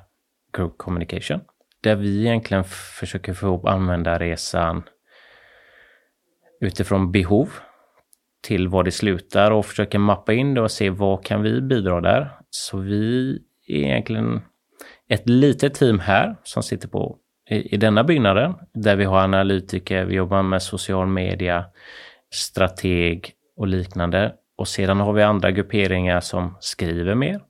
Group 0.58 0.78
Communication. 0.78 1.40
Där 1.84 1.96
vi 1.96 2.22
egentligen 2.22 2.64
försöker 3.00 3.34
få 3.34 3.46
ihop 3.46 3.66
användarresan 3.66 4.84
utifrån 6.62 7.12
behov 7.12 7.50
till 8.42 8.68
var 8.68 8.84
det 8.84 8.92
slutar 8.92 9.52
och 9.52 9.66
försöker 9.66 10.00
mappa 10.00 10.34
in 10.34 10.54
det 10.54 10.62
och 10.62 10.72
se 10.72 10.90
vad 10.90 11.26
kan 11.26 11.42
vi 11.42 11.62
bidra 11.62 12.02
där. 12.02 12.30
Så 12.50 12.78
vi 12.78 13.40
är 13.68 13.76
egentligen 13.76 14.42
ett 15.10 15.30
litet 15.30 15.74
team 15.74 16.00
här 16.00 16.36
som 16.44 16.64
sitter 16.64 16.88
på 16.88 17.18
i, 17.50 17.76
i 17.76 17.78
denna 17.78 18.04
byggnaden 18.04 18.54
där 18.74 18.96
vi 18.96 19.06
har 19.06 19.20
analytiker, 19.20 20.06
vi 20.06 20.16
jobbar 20.16 20.44
med 20.44 20.62
social 20.62 21.08
media, 21.08 21.66
strateg 22.34 23.32
och 23.58 23.68
liknande. 23.68 24.34
Och 24.56 24.68
sedan 24.68 25.00
har 25.00 25.14
vi 25.14 25.24
andra 25.24 25.52
grupperingar 25.52 26.20
som 26.20 26.58
skriver 26.60 27.16
mer. 27.16 27.42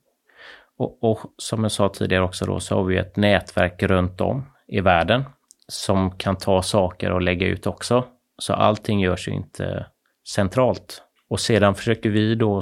Och, 0.78 1.04
och 1.04 1.20
som 1.36 1.62
jag 1.62 1.72
sa 1.72 1.88
tidigare 1.88 2.24
också 2.24 2.44
då 2.44 2.60
så 2.60 2.76
har 2.76 2.84
vi 2.84 2.96
ett 2.96 3.16
nätverk 3.16 3.82
runt 3.82 4.20
om 4.20 4.46
i 4.68 4.80
världen 4.80 5.24
som 5.68 6.10
kan 6.10 6.36
ta 6.36 6.62
saker 6.62 7.10
och 7.10 7.22
lägga 7.22 7.46
ut 7.46 7.66
också. 7.66 8.04
Så 8.42 8.52
allting 8.52 9.00
görs 9.00 9.28
ju 9.28 9.32
inte 9.32 9.86
centralt. 10.28 11.02
Och 11.28 11.40
sedan 11.40 11.74
försöker 11.74 12.10
vi 12.10 12.34
då 12.34 12.60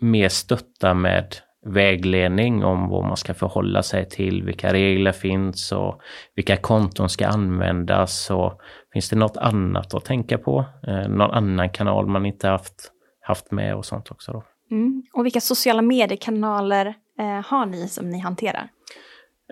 mer 0.00 0.28
stötta 0.28 0.94
med 0.94 1.36
vägledning 1.66 2.64
om 2.64 2.88
vad 2.88 3.04
man 3.04 3.16
ska 3.16 3.34
förhålla 3.34 3.82
sig 3.82 4.08
till, 4.08 4.42
vilka 4.42 4.72
regler 4.72 5.12
finns 5.12 5.72
och 5.72 6.00
vilka 6.34 6.56
konton 6.56 7.08
ska 7.08 7.26
användas 7.26 8.30
och 8.30 8.60
finns 8.92 9.10
det 9.10 9.16
något 9.16 9.36
annat 9.36 9.94
att 9.94 10.04
tänka 10.04 10.38
på? 10.38 10.64
Eh, 10.86 11.08
någon 11.08 11.30
annan 11.30 11.70
kanal 11.70 12.06
man 12.06 12.26
inte 12.26 12.48
haft, 12.48 12.92
haft 13.20 13.50
med 13.50 13.76
och 13.76 13.84
sånt 13.84 14.10
också 14.10 14.32
då. 14.32 14.44
Mm. 14.70 15.02
Och 15.12 15.24
vilka 15.24 15.40
sociala 15.40 15.82
mediekanaler 15.82 16.86
eh, 17.18 17.46
har 17.50 17.66
ni 17.66 17.88
som 17.88 18.10
ni 18.10 18.18
hanterar? 18.18 18.68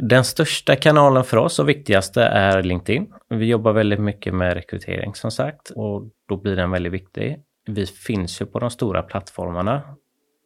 Den 0.02 0.25
största 0.25 0.76
kanalen 0.76 1.25
för 1.25 1.37
oss 1.37 1.59
och 1.59 1.69
viktigaste 1.69 2.23
är 2.23 2.62
LinkedIn. 2.62 3.12
Vi 3.28 3.47
jobbar 3.47 3.73
väldigt 3.73 4.00
mycket 4.00 4.35
med 4.35 4.54
rekrytering 4.54 5.14
som 5.14 5.30
sagt 5.30 5.71
och 5.71 6.02
då 6.28 6.37
blir 6.37 6.57
den 6.57 6.71
väldigt 6.71 6.92
viktig. 6.92 7.42
Vi 7.66 7.87
finns 7.87 8.42
ju 8.42 8.47
på 8.47 8.59
de 8.59 8.71
stora 8.71 9.02
plattformarna 9.02 9.83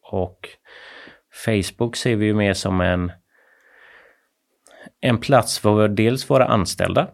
och 0.02 0.48
Facebook 1.44 1.96
ser 1.96 2.16
vi 2.16 2.26
ju 2.26 2.34
mer 2.34 2.54
som 2.54 2.80
en, 2.80 3.12
en 5.00 5.18
plats 5.18 5.58
för 5.58 5.88
dels 5.88 6.30
våra 6.30 6.46
anställda, 6.46 7.08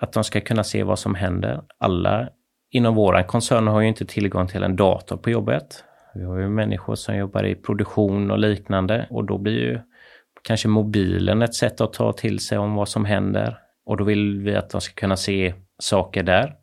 att 0.00 0.12
de 0.12 0.24
ska 0.24 0.40
kunna 0.40 0.64
se 0.64 0.82
vad 0.82 0.98
som 0.98 1.14
händer. 1.14 1.62
Alla 1.78 2.28
inom 2.70 2.94
våran 2.94 3.24
koncern 3.24 3.66
har 3.66 3.80
ju 3.80 3.88
inte 3.88 4.04
tillgång 4.04 4.48
till 4.48 4.62
en 4.62 4.76
dator 4.76 5.16
på 5.16 5.30
jobbet. 5.30 5.84
Vi 6.14 6.24
har 6.24 6.38
ju 6.38 6.48
människor 6.48 6.94
som 6.94 7.16
jobbar 7.16 7.44
i 7.44 7.54
produktion 7.54 8.30
och 8.30 8.38
liknande 8.38 9.06
och 9.10 9.24
då 9.24 9.38
blir 9.38 9.58
ju 9.58 9.80
kanske 10.42 10.68
mobilen 10.68 11.42
ett 11.42 11.54
sätt 11.54 11.80
att 11.80 11.92
ta 11.92 12.12
till 12.12 12.38
sig 12.38 12.58
om 12.58 12.74
vad 12.74 12.88
som 12.88 13.04
händer. 13.04 13.58
Och 13.86 13.96
då 13.96 14.04
vill 14.04 14.40
vi 14.40 14.56
att 14.56 14.70
de 14.70 14.80
ska 14.80 14.94
kunna 14.94 15.16
se 15.16 15.54
saker 15.78 16.22
där. 16.22 16.54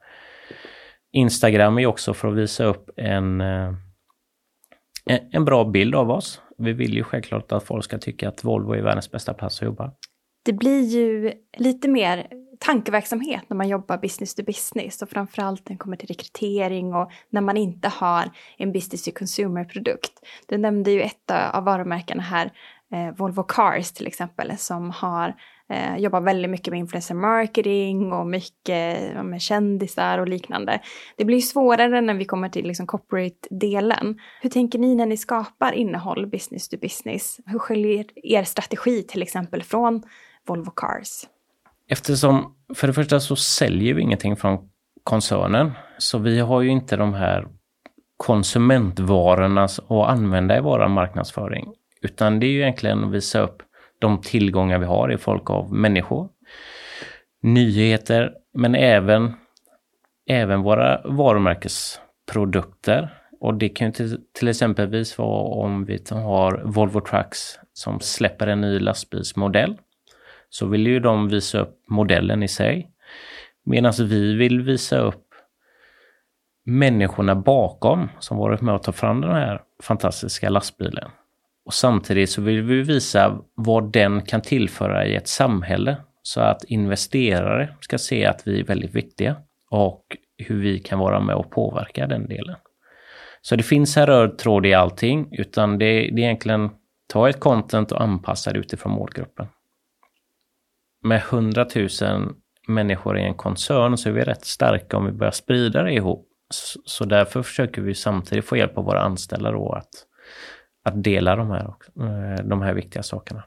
Instagram 1.11 1.77
är 1.77 1.85
också 1.85 2.13
för 2.13 2.27
att 2.27 2.35
visa 2.35 2.63
upp 2.63 2.89
eh, 2.97 3.15
en, 3.15 3.41
en 5.31 5.45
bra 5.45 5.65
bild 5.65 5.95
av 5.95 6.11
oss. 6.11 6.41
Vi 6.57 6.73
vill 6.73 6.93
ju 6.93 7.03
självklart 7.03 7.51
att 7.51 7.63
folk 7.63 7.83
ska 7.83 7.97
tycka 7.97 8.29
att 8.29 8.43
Volvo 8.43 8.73
är 8.73 8.81
världens 8.81 9.11
bästa 9.11 9.33
plats 9.33 9.61
att 9.61 9.65
jobba. 9.65 9.91
Det 10.45 10.53
blir 10.53 10.81
ju 10.81 11.33
lite 11.57 11.87
mer 11.87 12.27
tankeverksamhet 12.59 13.41
när 13.47 13.57
man 13.57 13.67
jobbar 13.67 13.97
business 13.97 14.35
to 14.35 14.43
business 14.43 15.01
och 15.01 15.09
framförallt 15.09 15.69
när 15.69 15.75
det 15.75 15.77
kommer 15.77 15.97
till 15.97 16.07
rekrytering 16.07 16.93
och 16.93 17.11
när 17.29 17.41
man 17.41 17.57
inte 17.57 17.87
har 17.87 18.31
en 18.57 18.71
business 18.71 19.03
to 19.03 19.11
consumer-produkt. 19.11 20.11
Du 20.47 20.57
nämnde 20.57 20.91
ju 20.91 21.01
ett 21.01 21.31
av 21.51 21.63
varumärkena 21.63 22.21
här, 22.23 22.51
Eh, 22.93 23.15
Volvo 23.17 23.43
Cars 23.43 23.91
till 23.91 24.07
exempel, 24.07 24.57
som 24.57 24.91
har 24.91 25.35
eh, 25.69 25.97
jobbar 25.97 26.21
väldigt 26.21 26.51
mycket 26.51 26.71
med 26.71 26.79
influencer 26.79 27.15
marketing 27.15 28.13
och 28.13 28.27
mycket 28.27 29.13
med 29.25 29.41
kändisar 29.41 30.17
och 30.17 30.27
liknande. 30.27 30.81
Det 31.17 31.25
blir 31.25 31.39
svårare 31.39 32.01
när 32.01 32.13
vi 32.13 32.25
kommer 32.25 32.49
till 32.49 32.67
liksom, 32.67 32.87
corporate-delen. 32.87 34.19
Hur 34.41 34.49
tänker 34.49 34.79
ni 34.79 34.95
när 34.95 35.05
ni 35.05 35.17
skapar 35.17 35.71
innehåll 35.71 36.27
business 36.27 36.69
to 36.69 36.77
business? 36.81 37.39
Hur 37.45 37.59
skiljer 37.59 38.05
er 38.15 38.43
strategi 38.43 39.03
till 39.03 39.21
exempel 39.21 39.63
från 39.63 40.03
Volvo 40.47 40.71
Cars? 40.71 41.23
Eftersom 41.89 42.55
för 42.75 42.87
det 42.87 42.93
första 42.93 43.19
så 43.19 43.35
säljer 43.35 43.93
vi 43.93 44.01
ingenting 44.01 44.35
från 44.35 44.69
koncernen, 45.03 45.71
så 45.97 46.17
vi 46.17 46.39
har 46.39 46.61
ju 46.61 46.69
inte 46.69 46.95
de 46.95 47.13
här 47.13 47.47
konsumentvarorna 48.17 49.63
att 49.63 49.91
använda 49.91 50.57
i 50.57 50.61
vår 50.61 50.87
marknadsföring. 50.87 51.73
Utan 52.07 52.39
det 52.39 52.45
är 52.45 52.49
ju 52.49 52.61
egentligen 52.61 53.03
att 53.03 53.11
visa 53.11 53.39
upp 53.39 53.63
de 53.99 54.21
tillgångar 54.21 54.79
vi 54.79 54.85
har 54.85 55.11
i 55.11 55.17
folk 55.17 55.49
av 55.49 55.73
människor. 55.73 56.29
Nyheter, 57.41 58.33
men 58.53 58.75
även, 58.75 59.33
även 60.29 60.61
våra 60.61 61.01
varumärkesprodukter. 61.05 63.13
Och 63.39 63.53
det 63.53 63.69
kan 63.69 63.87
ju 63.87 63.93
till, 63.93 64.19
till 64.33 64.47
exempelvis 64.47 65.17
vara 65.17 65.65
om 65.65 65.85
vi 65.85 66.03
har 66.09 66.61
Volvo 66.65 67.01
Trucks 67.01 67.59
som 67.73 67.99
släpper 67.99 68.47
en 68.47 68.61
ny 68.61 68.79
lastbilsmodell 68.79 69.77
så 70.49 70.65
vill 70.65 70.87
ju 70.87 70.99
de 70.99 71.29
visa 71.29 71.59
upp 71.59 71.83
modellen 71.87 72.43
i 72.43 72.47
sig. 72.47 72.91
Medan 73.65 73.93
vi 73.99 74.35
vill 74.35 74.61
visa 74.61 74.97
upp 74.97 75.23
människorna 76.65 77.35
bakom 77.35 78.09
som 78.19 78.37
varit 78.37 78.61
med 78.61 78.75
att 78.75 78.83
ta 78.83 78.91
fram 78.91 79.21
den 79.21 79.31
här 79.31 79.61
fantastiska 79.83 80.49
lastbilen. 80.49 81.09
Och 81.67 81.73
samtidigt 81.73 82.29
så 82.29 82.41
vill 82.41 82.61
vi 82.61 82.81
visa 82.81 83.37
vad 83.55 83.91
den 83.91 84.21
kan 84.21 84.41
tillföra 84.41 85.05
i 85.05 85.15
ett 85.15 85.27
samhälle 85.27 85.97
så 86.21 86.41
att 86.41 86.63
investerare 86.63 87.75
ska 87.81 87.97
se 87.97 88.25
att 88.25 88.47
vi 88.47 88.59
är 88.59 88.63
väldigt 88.63 88.95
viktiga 88.95 89.35
och 89.69 90.17
hur 90.37 90.61
vi 90.61 90.79
kan 90.79 90.99
vara 90.99 91.19
med 91.19 91.35
och 91.35 91.51
påverka 91.51 92.07
den 92.07 92.27
delen. 92.27 92.55
Så 93.41 93.55
det 93.55 93.63
finns 93.63 93.97
en 93.97 94.05
röd 94.05 94.37
tråd 94.37 94.65
i 94.65 94.73
allting, 94.73 95.27
utan 95.31 95.77
det, 95.77 95.85
det 95.85 95.99
är 96.01 96.19
egentligen 96.19 96.69
ta 97.07 97.29
ett 97.29 97.39
content 97.39 97.91
och 97.91 98.01
anpassa 98.01 98.53
det 98.53 98.59
utifrån 98.59 98.91
målgruppen 98.91 99.47
med 101.03 101.21
100 101.29 101.67
000 102.01 102.35
människor 102.67 103.17
i 103.17 103.23
en 103.23 103.35
koncern 103.35 103.97
så 103.97 104.09
är 104.09 104.13
vi 104.13 104.23
rätt 104.23 104.45
starka 104.45 104.97
om 104.97 105.05
vi 105.05 105.11
börjar 105.11 105.31
sprida 105.31 105.83
det 105.83 105.93
ihop. 105.93 106.27
Så 106.85 107.05
därför 107.05 107.43
försöker 107.43 107.81
vi 107.81 107.95
samtidigt 107.95 108.45
få 108.45 108.57
hjälp 108.57 108.77
av 108.77 108.85
våra 108.85 109.01
anställda 109.01 109.51
då 109.51 109.71
att, 109.71 109.89
att 110.87 111.03
dela 111.03 111.35
de 111.35 111.49
här, 111.49 111.73
eh, 111.99 112.45
de 112.45 112.61
här 112.61 112.73
viktiga 112.73 113.03
sakerna. 113.03 113.43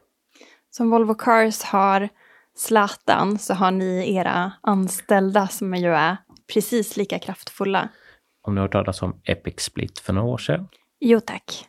Som 0.70 0.90
Volvo 0.90 1.14
Cars 1.14 1.62
har 1.62 2.08
Zlatan 2.56 3.38
så 3.38 3.54
har 3.54 3.70
ni 3.70 4.14
era 4.14 4.52
anställda 4.62 5.48
som 5.48 5.74
ju 5.74 5.94
är 5.94 6.16
precis 6.54 6.96
lika 6.96 7.18
kraftfulla. 7.18 7.88
Om 8.42 8.54
ni 8.54 8.60
har 8.60 8.64
hört 8.64 8.72
talas 8.72 9.02
om 9.02 9.20
Epic 9.24 9.60
Split 9.60 9.98
för 9.98 10.12
några 10.12 10.28
år 10.28 10.38
sedan? 10.38 10.68
Jo 11.00 11.20
tack. 11.20 11.66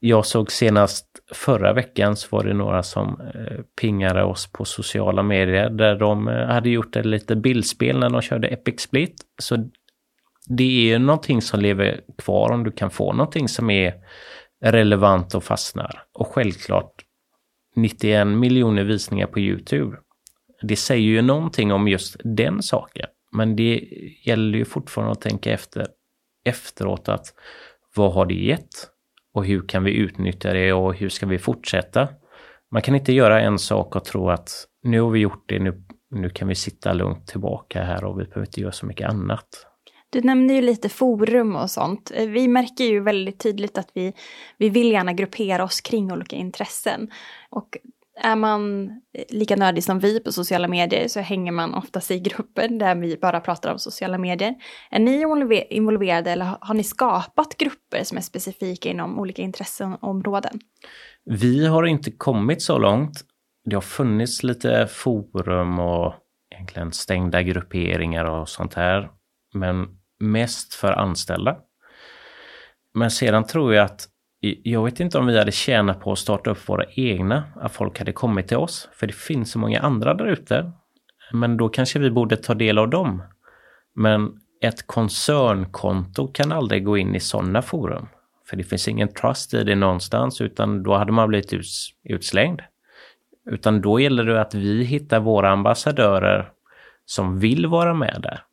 Jag 0.00 0.26
såg 0.26 0.52
senast 0.52 1.06
förra 1.34 1.72
veckan 1.72 2.16
så 2.16 2.36
var 2.36 2.44
det 2.44 2.54
några 2.54 2.82
som 2.82 3.20
eh, 3.20 3.62
pingade 3.80 4.24
oss 4.24 4.52
på 4.52 4.64
sociala 4.64 5.22
medier 5.22 5.70
där 5.70 5.96
de 5.96 6.28
eh, 6.28 6.46
hade 6.46 6.70
gjort 6.70 6.96
ett 6.96 7.06
lite 7.06 7.36
bildspel 7.36 7.98
när 7.98 8.10
de 8.10 8.22
körde 8.22 8.48
Epic 8.48 8.80
Split. 8.80 9.14
Så 9.42 9.70
det 10.48 10.92
är 10.92 10.98
någonting 10.98 11.42
som 11.42 11.60
lever 11.60 12.00
kvar 12.18 12.52
om 12.52 12.64
du 12.64 12.70
kan 12.70 12.90
få 12.90 13.12
någonting 13.12 13.48
som 13.48 13.70
är 13.70 13.94
relevant 14.62 15.34
och 15.34 15.44
fastnar. 15.44 16.04
Och 16.12 16.26
självklart 16.26 17.04
91 17.76 18.26
miljoner 18.26 18.84
visningar 18.84 19.26
på 19.26 19.40
Youtube. 19.40 19.96
Det 20.62 20.76
säger 20.76 21.08
ju 21.08 21.22
någonting 21.22 21.72
om 21.72 21.88
just 21.88 22.16
den 22.24 22.62
saken. 22.62 23.06
Men 23.32 23.56
det 23.56 23.88
gäller 24.24 24.58
ju 24.58 24.64
fortfarande 24.64 25.12
att 25.12 25.20
tänka 25.20 25.52
efter 25.52 25.86
efteråt 26.44 27.08
att 27.08 27.34
vad 27.94 28.12
har 28.12 28.26
det 28.26 28.34
gett? 28.34 28.92
och 29.32 29.46
hur 29.46 29.68
kan 29.68 29.84
vi 29.84 29.96
utnyttja 29.96 30.52
det 30.52 30.72
och 30.72 30.94
hur 30.94 31.08
ska 31.08 31.26
vi 31.26 31.38
fortsätta? 31.38 32.08
Man 32.70 32.82
kan 32.82 32.94
inte 32.94 33.12
göra 33.12 33.40
en 33.40 33.58
sak 33.58 33.96
och 33.96 34.04
tro 34.04 34.30
att 34.30 34.50
nu 34.82 35.00
har 35.00 35.10
vi 35.10 35.20
gjort 35.20 35.44
det, 35.48 35.58
nu, 35.58 35.84
nu 36.10 36.30
kan 36.30 36.48
vi 36.48 36.54
sitta 36.54 36.92
lugnt 36.92 37.26
tillbaka 37.26 37.82
här 37.82 38.04
och 38.04 38.20
vi 38.20 38.24
behöver 38.24 38.46
inte 38.46 38.60
göra 38.60 38.72
så 38.72 38.86
mycket 38.86 39.08
annat. 39.08 39.66
Du 40.12 40.20
nämnde 40.20 40.54
ju 40.54 40.60
lite 40.60 40.88
forum 40.88 41.56
och 41.56 41.70
sånt. 41.70 42.12
Eh, 42.14 42.28
vi 42.28 42.48
märker 42.48 42.84
ju 42.84 43.00
väldigt 43.00 43.38
tydligt 43.38 43.78
att 43.78 43.90
vi, 43.94 44.12
vi 44.58 44.68
vill 44.68 44.92
gärna 44.92 45.12
gruppera 45.12 45.64
oss 45.64 45.80
kring 45.80 46.12
olika 46.12 46.36
intressen. 46.36 47.10
Och 47.50 47.76
är 48.20 48.36
man 48.36 48.88
eh, 48.88 49.24
lika 49.28 49.56
nördig 49.56 49.84
som 49.84 49.98
vi 49.98 50.20
på 50.20 50.32
sociala 50.32 50.68
medier 50.68 51.08
så 51.08 51.20
hänger 51.20 51.52
man 51.52 51.74
oftast 51.74 52.10
i 52.10 52.18
grupper 52.18 52.68
där 52.68 52.94
vi 52.94 53.16
bara 53.16 53.40
pratar 53.40 53.72
om 53.72 53.78
sociala 53.78 54.18
medier. 54.18 54.54
Är 54.90 54.98
ni 54.98 55.66
involverade 55.70 56.30
eller 56.30 56.56
har 56.60 56.74
ni 56.74 56.84
skapat 56.84 57.56
grupper 57.56 58.04
som 58.04 58.18
är 58.18 58.22
specifika 58.22 58.88
inom 58.88 59.18
olika 59.18 59.42
intresseområden? 59.42 60.60
Vi 61.24 61.66
har 61.66 61.86
inte 61.86 62.10
kommit 62.10 62.62
så 62.62 62.78
långt. 62.78 63.24
Det 63.64 63.74
har 63.74 63.82
funnits 63.82 64.42
lite 64.42 64.86
forum 64.86 65.78
och 65.78 66.14
egentligen 66.54 66.92
stängda 66.92 67.42
grupperingar 67.42 68.24
och 68.24 68.48
sånt 68.48 68.74
här. 68.74 69.10
Men 69.54 70.01
mest 70.22 70.74
för 70.74 70.92
anställda. 70.92 71.56
Men 72.94 73.10
sedan 73.10 73.44
tror 73.44 73.74
jag 73.74 73.84
att 73.84 74.08
jag 74.62 74.84
vet 74.84 75.00
inte 75.00 75.18
om 75.18 75.26
vi 75.26 75.38
hade 75.38 75.52
tjänat 75.52 76.00
på 76.00 76.12
att 76.12 76.18
starta 76.18 76.50
upp 76.50 76.68
våra 76.68 76.84
egna, 76.90 77.44
att 77.56 77.72
folk 77.72 77.98
hade 77.98 78.12
kommit 78.12 78.48
till 78.48 78.56
oss. 78.56 78.88
För 78.92 79.06
det 79.06 79.12
finns 79.12 79.50
så 79.50 79.58
många 79.58 79.80
andra 79.80 80.14
där 80.14 80.26
ute. 80.26 80.72
Men 81.32 81.56
då 81.56 81.68
kanske 81.68 81.98
vi 81.98 82.10
borde 82.10 82.36
ta 82.36 82.54
del 82.54 82.78
av 82.78 82.90
dem. 82.90 83.22
Men 83.94 84.32
ett 84.62 84.86
koncernkonto 84.86 86.28
kan 86.32 86.52
aldrig 86.52 86.84
gå 86.84 86.98
in 86.98 87.14
i 87.14 87.20
sådana 87.20 87.62
forum. 87.62 88.08
För 88.48 88.56
det 88.56 88.64
finns 88.64 88.88
ingen 88.88 89.08
trust 89.08 89.54
i 89.54 89.64
det 89.64 89.74
någonstans 89.74 90.40
utan 90.40 90.82
då 90.82 90.96
hade 90.96 91.12
man 91.12 91.28
blivit 91.28 91.52
utslängd. 92.04 92.60
Utan 93.50 93.80
då 93.80 94.00
gäller 94.00 94.24
det 94.24 94.40
att 94.40 94.54
vi 94.54 94.84
hittar 94.84 95.20
våra 95.20 95.50
ambassadörer 95.50 96.52
som 97.04 97.38
vill 97.38 97.66
vara 97.66 97.94
med 97.94 98.18
där. 98.22 98.44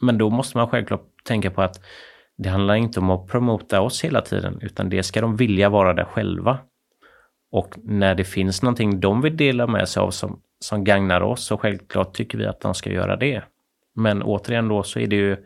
Men 0.00 0.18
då 0.18 0.30
måste 0.30 0.56
man 0.56 0.68
självklart 0.68 1.06
tänka 1.24 1.50
på 1.50 1.62
att 1.62 1.80
det 2.36 2.48
handlar 2.48 2.74
inte 2.74 3.00
om 3.00 3.10
att 3.10 3.26
promota 3.26 3.80
oss 3.80 4.04
hela 4.04 4.20
tiden, 4.20 4.58
utan 4.62 4.88
det 4.90 5.02
ska 5.02 5.20
de 5.20 5.36
vilja 5.36 5.68
vara 5.68 5.94
där 5.94 6.04
själva. 6.04 6.58
Och 7.50 7.74
när 7.84 8.14
det 8.14 8.24
finns 8.24 8.62
någonting 8.62 9.00
de 9.00 9.20
vill 9.20 9.36
dela 9.36 9.66
med 9.66 9.88
sig 9.88 10.00
av 10.00 10.10
som, 10.10 10.40
som 10.60 10.84
gagnar 10.84 11.20
oss, 11.20 11.44
så 11.44 11.58
självklart 11.58 12.14
tycker 12.14 12.38
vi 12.38 12.46
att 12.46 12.60
de 12.60 12.74
ska 12.74 12.92
göra 12.92 13.16
det. 13.16 13.42
Men 13.94 14.22
återigen 14.22 14.68
då 14.68 14.82
så 14.82 14.98
är 14.98 15.06
det 15.06 15.16
ju, 15.16 15.36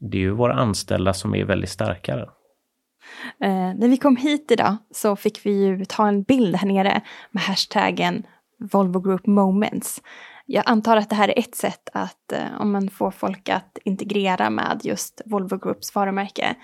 det 0.00 0.18
är 0.18 0.20
ju 0.20 0.30
våra 0.30 0.54
anställda 0.54 1.12
som 1.12 1.34
är 1.34 1.44
väldigt 1.44 1.70
starkare. 1.70 2.22
Eh, 3.40 3.74
när 3.74 3.88
vi 3.88 3.96
kom 3.96 4.16
hit 4.16 4.50
idag 4.50 4.76
så 4.90 5.16
fick 5.16 5.46
vi 5.46 5.64
ju 5.64 5.84
ta 5.84 6.08
en 6.08 6.22
bild 6.22 6.56
här 6.56 6.68
nere 6.68 7.00
med 7.30 7.42
hashtaggen 7.42 8.26
Volvo 8.58 9.00
Group 9.00 9.26
Moments 9.26 10.02
jag 10.46 10.64
antar 10.66 10.96
att 10.96 11.10
det 11.10 11.16
här 11.16 11.28
är 11.28 11.38
ett 11.38 11.54
sätt 11.54 11.88
att 11.92 12.32
eh, 12.32 12.60
om 12.60 12.72
man 12.72 12.88
får 12.88 13.10
folk 13.10 13.48
att 13.48 13.78
integrera 13.84 14.50
med 14.50 14.80
just 14.84 15.22
Volvo 15.24 15.58
Groups 15.58 15.94
varumärke. 15.94 16.54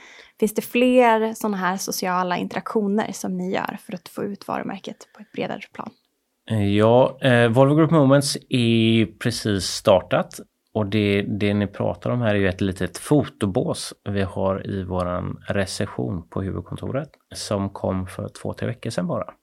Finns 0.40 0.54
det 0.54 0.62
fler 0.62 1.34
sådana 1.34 1.56
här 1.56 1.76
sociala 1.76 2.36
interaktioner 2.36 3.12
som 3.12 3.36
ni 3.36 3.54
gör 3.54 3.78
för 3.86 3.94
att 3.94 4.08
få 4.08 4.24
ut 4.24 4.48
varumärket 4.48 4.96
på 5.16 5.22
ett 5.22 5.32
bredare 5.32 5.60
plan? 5.72 5.90
Eh, 6.50 6.76
ja, 6.76 7.18
eh, 7.22 7.48
Volvo 7.48 7.74
Group 7.74 7.90
Moments 7.90 8.36
är 8.48 9.06
precis 9.18 9.64
startat 9.64 10.40
och 10.74 10.86
det, 10.86 11.22
det 11.22 11.54
ni 11.54 11.66
pratar 11.66 12.10
om 12.10 12.20
här 12.20 12.34
är 12.34 12.38
ju 12.38 12.48
ett 12.48 12.60
litet 12.60 12.98
fotobås 12.98 13.94
vi 14.08 14.22
har 14.22 14.66
i 14.66 14.84
våran 14.84 15.42
reception 15.48 16.28
på 16.28 16.42
huvudkontoret 16.42 17.10
som 17.34 17.70
kom 17.70 18.06
för 18.06 18.28
två, 18.42 18.54
tre 18.54 18.68
veckor 18.68 18.90
sedan 18.90 19.06
bara. 19.06 19.34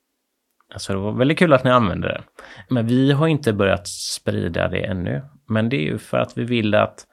Alltså 0.73 0.93
det 0.93 0.99
var 0.99 1.11
väldigt 1.11 1.39
kul 1.39 1.53
att 1.53 1.63
ni 1.63 1.69
använde 1.69 2.07
det. 2.07 2.23
Men 2.69 2.87
vi 2.87 3.11
har 3.11 3.27
inte 3.27 3.53
börjat 3.53 3.87
sprida 3.87 4.67
det 4.67 4.85
ännu. 4.85 5.21
Men 5.49 5.69
det 5.69 5.77
är 5.77 5.85
ju 5.85 5.97
för 5.97 6.17
att 6.17 6.37
vi 6.37 6.43
vill 6.43 6.75
att 6.75 7.05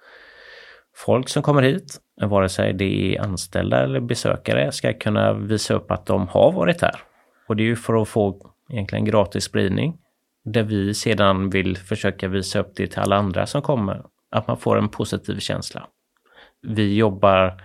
folk 0.97 1.29
som 1.29 1.43
kommer 1.43 1.63
hit, 1.63 2.01
vare 2.23 2.49
sig 2.49 2.73
det 2.73 3.17
är 3.17 3.21
anställda 3.23 3.83
eller 3.83 4.01
besökare, 4.01 4.73
ska 4.73 4.93
kunna 4.93 5.33
visa 5.33 5.75
upp 5.75 5.91
att 5.91 6.07
de 6.07 6.29
har 6.29 6.53
varit 6.53 6.83
här. 6.83 6.97
Och 7.49 7.57
det 7.57 7.63
är 7.63 7.67
ju 7.67 7.77
för 7.77 8.03
att 8.03 8.09
få 8.09 8.53
egentligen 8.71 9.05
gratis 9.05 9.45
spridning. 9.45 9.97
Där 10.45 10.63
vi 10.63 10.95
sedan 10.95 11.51
vill 11.51 11.77
försöka 11.77 12.29
visa 12.29 12.59
upp 12.59 12.73
det 12.77 12.87
till 12.87 13.01
alla 13.01 13.17
andra 13.17 13.47
som 13.47 13.63
kommer. 13.63 14.03
Att 14.31 14.49
man 14.49 14.57
får 14.57 14.79
en 14.79 14.89
positiv 14.89 15.39
känsla. 15.39 15.87
Vi 16.63 16.97
jobbar 16.97 17.63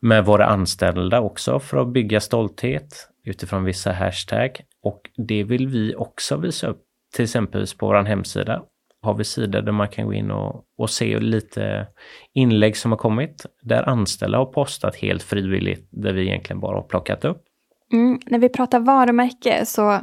med 0.00 0.24
våra 0.24 0.46
anställda 0.46 1.20
också 1.20 1.60
för 1.60 1.76
att 1.76 1.92
bygga 1.92 2.20
stolthet 2.20 3.08
utifrån 3.24 3.64
vissa 3.64 3.92
hashtag. 3.92 4.60
Och 4.88 5.10
det 5.16 5.44
vill 5.44 5.68
vi 5.68 5.94
också 5.94 6.36
visa 6.36 6.66
upp. 6.66 6.84
Till 7.14 7.24
exempel 7.24 7.66
på 7.78 7.86
vår 7.86 8.02
hemsida 8.02 8.62
har 9.02 9.14
vi 9.14 9.24
sidor 9.24 9.62
där 9.62 9.72
man 9.72 9.88
kan 9.88 10.06
gå 10.06 10.12
in 10.12 10.30
och, 10.30 10.64
och 10.78 10.90
se 10.90 11.20
lite 11.20 11.86
inlägg 12.32 12.76
som 12.76 12.92
har 12.92 12.98
kommit. 12.98 13.46
Där 13.62 13.88
anställda 13.88 14.38
har 14.38 14.46
postat 14.46 14.96
helt 14.96 15.22
frivilligt, 15.22 15.88
där 15.90 16.12
vi 16.12 16.22
egentligen 16.22 16.60
bara 16.60 16.76
har 16.76 16.82
plockat 16.82 17.24
upp. 17.24 17.44
Mm, 17.92 18.20
när 18.26 18.38
vi 18.38 18.48
pratar 18.48 18.80
varumärke 18.80 19.66
så 19.66 20.00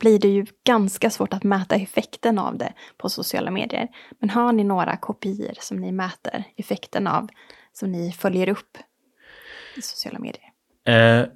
blir 0.00 0.18
det 0.18 0.28
ju 0.28 0.46
ganska 0.66 1.10
svårt 1.10 1.32
att 1.32 1.44
mäta 1.44 1.74
effekten 1.74 2.38
av 2.38 2.58
det 2.58 2.72
på 2.96 3.08
sociala 3.08 3.50
medier. 3.50 3.88
Men 4.18 4.30
har 4.30 4.52
ni 4.52 4.64
några 4.64 4.96
kopior 4.96 5.54
som 5.60 5.76
ni 5.76 5.92
mäter 5.92 6.44
effekten 6.56 7.06
av, 7.06 7.28
som 7.72 7.92
ni 7.92 8.12
följer 8.12 8.48
upp 8.48 8.78
i 9.76 9.82
sociala 9.82 10.18
medier? 10.18 10.50
Eh, 10.86 11.26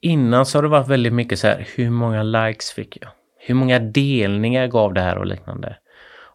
Innan 0.00 0.46
så 0.46 0.58
har 0.58 0.62
det 0.62 0.68
varit 0.68 0.88
väldigt 0.88 1.12
mycket 1.12 1.38
så 1.38 1.46
här, 1.46 1.68
hur 1.76 1.90
många 1.90 2.22
likes 2.22 2.70
fick 2.70 2.98
jag? 3.00 3.10
Hur 3.38 3.54
många 3.54 3.78
delningar 3.78 4.66
gav 4.66 4.94
det 4.94 5.00
här 5.00 5.18
och 5.18 5.26
liknande? 5.26 5.76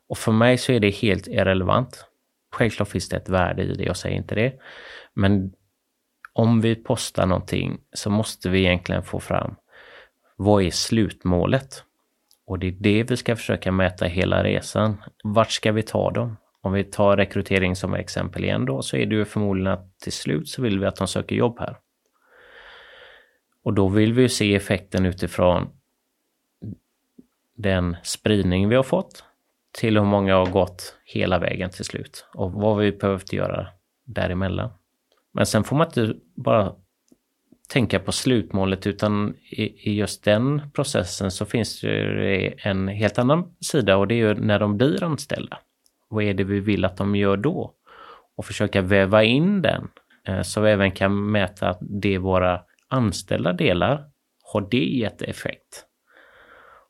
Och 0.09 0.17
för 0.17 0.31
mig 0.31 0.57
så 0.57 0.71
är 0.71 0.79
det 0.79 0.89
helt 0.89 1.27
irrelevant. 1.27 2.05
Självklart 2.51 2.87
finns 2.87 3.09
det 3.09 3.17
ett 3.17 3.29
värde 3.29 3.63
i 3.63 3.73
det, 3.73 3.83
jag 3.83 3.97
säger 3.97 4.15
inte 4.15 4.35
det. 4.35 4.53
Men 5.13 5.53
om 6.33 6.61
vi 6.61 6.75
postar 6.75 7.25
någonting 7.25 7.77
så 7.93 8.09
måste 8.09 8.49
vi 8.49 8.59
egentligen 8.59 9.03
få 9.03 9.19
fram 9.19 9.55
vad 10.35 10.63
är 10.63 10.71
slutmålet? 10.71 11.83
Och 12.47 12.59
det 12.59 12.67
är 12.67 12.71
det 12.71 13.03
vi 13.03 13.17
ska 13.17 13.35
försöka 13.35 13.71
mäta 13.71 14.05
hela 14.05 14.43
resan. 14.43 15.03
Vart 15.23 15.51
ska 15.51 15.71
vi 15.71 15.83
ta 15.83 16.11
dem? 16.11 16.37
Om 16.61 16.73
vi 16.73 16.83
tar 16.83 17.17
rekrytering 17.17 17.75
som 17.75 17.93
exempel 17.93 18.43
igen 18.43 18.65
då, 18.65 18.81
så 18.81 18.97
är 18.97 19.05
det 19.05 19.15
ju 19.15 19.25
förmodligen 19.25 19.73
att 19.73 19.99
till 19.99 20.11
slut 20.11 20.49
så 20.49 20.61
vill 20.61 20.79
vi 20.79 20.85
att 20.85 20.95
de 20.95 21.07
söker 21.07 21.35
jobb 21.35 21.59
här. 21.59 21.77
Och 23.65 23.73
då 23.73 23.87
vill 23.87 24.13
vi 24.13 24.29
se 24.29 24.55
effekten 24.55 25.05
utifrån 25.05 25.69
den 27.55 27.97
spridning 28.03 28.69
vi 28.69 28.75
har 28.75 28.83
fått 28.83 29.23
till 29.71 29.97
hur 29.97 30.05
många 30.05 30.35
har 30.35 30.45
gått 30.45 30.97
hela 31.05 31.39
vägen 31.39 31.69
till 31.69 31.85
slut 31.85 32.25
och 32.33 32.51
vad 32.51 32.77
vi 32.77 32.91
behövt 32.91 33.33
göra 33.33 33.67
däremellan. 34.03 34.69
Men 35.33 35.45
sen 35.45 35.63
får 35.63 35.75
man 35.75 35.87
inte 35.87 36.15
bara 36.35 36.75
tänka 37.69 37.99
på 37.99 38.11
slutmålet 38.11 38.87
utan 38.87 39.35
i, 39.49 39.93
just 39.93 40.23
den 40.23 40.61
processen 40.73 41.31
så 41.31 41.45
finns 41.45 41.81
det 41.81 42.53
en 42.57 42.87
helt 42.87 43.19
annan 43.19 43.55
sida 43.59 43.97
och 43.97 44.07
det 44.07 44.15
är 44.15 44.27
ju 44.27 44.33
när 44.33 44.59
de 44.59 44.77
blir 44.77 45.03
anställda. 45.03 45.59
Vad 46.07 46.23
är 46.23 46.33
det 46.33 46.43
vi 46.43 46.59
vill 46.59 46.85
att 46.85 46.97
de 46.97 47.15
gör 47.15 47.37
då? 47.37 47.73
Och 48.35 48.45
försöka 48.45 48.81
väva 48.81 49.23
in 49.23 49.61
den 49.61 49.87
eh, 50.27 50.41
så 50.41 50.61
vi 50.61 50.71
även 50.71 50.91
kan 50.91 51.31
mäta 51.31 51.69
att 51.69 51.79
det 51.81 52.17
våra 52.17 52.61
anställda 52.95 53.53
delar, 53.53 54.05
har 54.53 54.67
det 54.71 54.85
gett 54.85 55.21
effekt? 55.21 55.85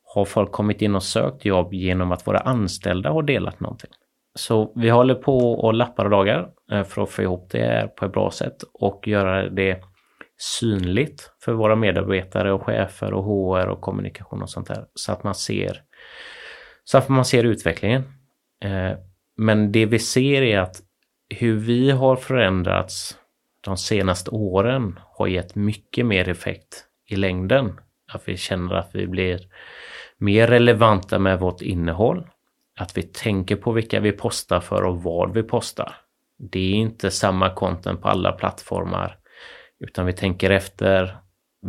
Har 0.03 0.25
folk 0.25 0.51
kommit 0.51 0.81
in 0.81 0.95
och 0.95 1.03
sökt 1.03 1.45
jobb 1.45 1.73
genom 1.73 2.11
att 2.11 2.27
våra 2.27 2.39
anställda 2.39 3.11
har 3.11 3.23
delat 3.23 3.59
någonting? 3.59 3.91
Så 4.35 4.73
vi 4.75 4.89
håller 4.89 5.15
på 5.15 5.37
och 5.37 5.73
lappar 5.73 6.05
och 6.05 6.11
dagar 6.11 6.49
eh, 6.71 6.83
för 6.83 7.01
att 7.01 7.09
få 7.09 7.21
ihop 7.21 7.49
det 7.51 7.95
på 7.95 8.05
ett 8.05 8.13
bra 8.13 8.31
sätt 8.31 8.63
och 8.73 9.07
göra 9.07 9.49
det 9.49 9.81
synligt 10.37 11.31
för 11.41 11.53
våra 11.53 11.75
medarbetare 11.75 12.53
och 12.53 12.63
chefer 12.63 13.13
och 13.13 13.23
HR 13.23 13.67
och 13.67 13.81
kommunikation 13.81 14.41
och 14.41 14.49
sånt 14.49 14.67
där. 14.67 14.85
Så 14.93 15.11
att 15.11 15.23
man 15.23 15.35
ser, 15.35 15.81
så 16.83 16.97
att 16.97 17.09
man 17.09 17.25
ser 17.25 17.43
utvecklingen. 17.43 18.03
Eh, 18.63 18.91
men 19.37 19.71
det 19.71 19.85
vi 19.85 19.99
ser 19.99 20.41
är 20.41 20.59
att 20.59 20.81
hur 21.29 21.55
vi 21.55 21.91
har 21.91 22.15
förändrats 22.15 23.17
de 23.61 23.77
senaste 23.77 24.31
åren 24.31 24.99
har 25.17 25.27
gett 25.27 25.55
mycket 25.55 26.05
mer 26.05 26.29
effekt 26.29 26.85
i 27.09 27.15
längden. 27.15 27.79
Att 28.11 28.27
vi 28.27 28.37
känner 28.37 28.75
att 28.75 28.89
vi 28.93 29.07
blir 29.07 29.39
mer 30.17 30.47
relevanta 30.47 31.19
med 31.19 31.39
vårt 31.39 31.61
innehåll. 31.61 32.27
Att 32.79 32.97
vi 32.97 33.01
tänker 33.01 33.55
på 33.55 33.71
vilka 33.71 33.99
vi 33.99 34.11
postar 34.11 34.59
för 34.59 34.83
och 34.83 35.03
vad 35.03 35.33
vi 35.33 35.43
postar. 35.43 35.95
Det 36.37 36.59
är 36.59 36.73
inte 36.73 37.11
samma 37.11 37.49
content 37.49 38.01
på 38.01 38.07
alla 38.07 38.31
plattformar. 38.31 39.17
Utan 39.79 40.05
vi 40.05 40.13
tänker 40.13 40.49
efter 40.49 41.17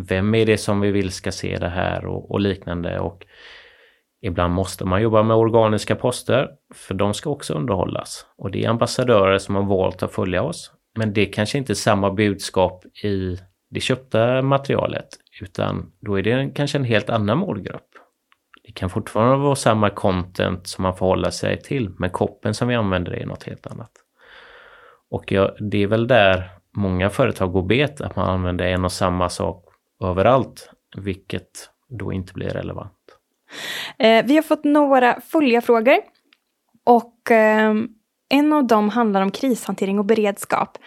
vem 0.08 0.34
är 0.34 0.46
det 0.46 0.58
som 0.58 0.80
vi 0.80 0.90
vill 0.90 1.12
ska 1.12 1.32
se 1.32 1.56
det 1.56 1.68
här 1.68 2.06
och, 2.06 2.30
och 2.30 2.40
liknande. 2.40 2.98
Och 2.98 3.26
Ibland 4.20 4.54
måste 4.54 4.84
man 4.84 5.02
jobba 5.02 5.22
med 5.22 5.36
organiska 5.36 5.96
poster, 5.96 6.48
för 6.74 6.94
de 6.94 7.14
ska 7.14 7.30
också 7.30 7.54
underhållas. 7.54 8.26
Och 8.38 8.50
det 8.50 8.64
är 8.64 8.68
ambassadörer 8.68 9.38
som 9.38 9.54
har 9.54 9.62
valt 9.62 10.02
att 10.02 10.12
följa 10.12 10.42
oss. 10.42 10.72
Men 10.96 11.12
det 11.12 11.26
kanske 11.26 11.58
inte 11.58 11.72
är 11.72 11.74
samma 11.74 12.10
budskap 12.10 12.84
i 13.04 13.38
det 13.70 13.80
köpta 13.80 14.42
materialet, 14.42 15.08
utan 15.40 15.92
då 16.00 16.18
är 16.18 16.22
det 16.22 16.50
kanske 16.54 16.78
en 16.78 16.84
helt 16.84 17.10
annan 17.10 17.38
målgrupp. 17.38 17.88
Det 18.64 18.72
kan 18.72 18.90
fortfarande 18.90 19.36
vara 19.36 19.54
samma 19.54 19.90
content 19.90 20.66
som 20.66 20.82
man 20.82 20.96
förhåller 20.96 21.30
sig 21.30 21.62
till, 21.62 21.90
men 21.98 22.10
koppen 22.10 22.54
som 22.54 22.68
vi 22.68 22.74
använder 22.74 23.12
är 23.12 23.26
något 23.26 23.44
helt 23.44 23.66
annat. 23.66 23.90
Och 25.10 25.32
jag, 25.32 25.56
det 25.60 25.82
är 25.82 25.86
väl 25.86 26.06
där 26.06 26.50
många 26.76 27.10
företag 27.10 27.52
går 27.52 27.62
bet, 27.62 28.00
att 28.00 28.16
man 28.16 28.30
använder 28.30 28.64
en 28.64 28.84
och 28.84 28.92
samma 28.92 29.28
sak 29.28 29.64
överallt, 30.04 30.70
vilket 30.96 31.70
då 31.88 32.12
inte 32.12 32.32
blir 32.32 32.48
relevant. 32.48 32.92
Eh, 33.98 34.24
vi 34.26 34.36
har 34.36 34.42
fått 34.42 34.64
några 34.64 35.20
följarfrågor 35.20 35.98
och 36.84 37.30
eh, 37.30 37.74
en 38.28 38.52
av 38.52 38.66
dem 38.66 38.88
handlar 38.88 39.22
om 39.22 39.30
krishantering 39.30 39.98
och 39.98 40.04
beredskap. 40.04 40.78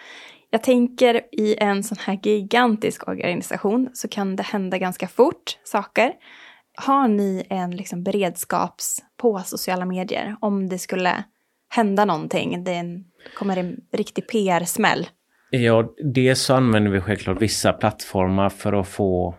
Jag 0.50 0.62
tänker 0.62 1.20
i 1.32 1.56
en 1.58 1.82
sån 1.82 1.98
här 2.00 2.18
gigantisk 2.22 3.08
organisation 3.08 3.90
så 3.94 4.08
kan 4.08 4.36
det 4.36 4.42
hända 4.42 4.78
ganska 4.78 5.08
fort 5.08 5.58
saker. 5.64 6.12
Har 6.74 7.08
ni 7.08 7.46
en 7.50 7.70
liksom 7.70 8.02
beredskaps 8.02 8.98
på 9.16 9.38
sociala 9.38 9.84
medier 9.84 10.36
om 10.40 10.68
det 10.68 10.78
skulle 10.78 11.24
hända 11.68 12.04
någonting? 12.04 12.64
Det 12.64 12.74
en, 12.74 13.04
kommer 13.36 13.56
en 13.56 13.76
riktig 13.92 14.28
PR-smäll? 14.28 15.08
Ja, 15.50 15.94
dels 16.14 16.40
så 16.40 16.54
använder 16.54 16.90
vi 16.90 17.00
självklart 17.00 17.42
vissa 17.42 17.72
plattformar 17.72 18.48
för 18.48 18.72
att 18.72 18.88
få 18.88 19.34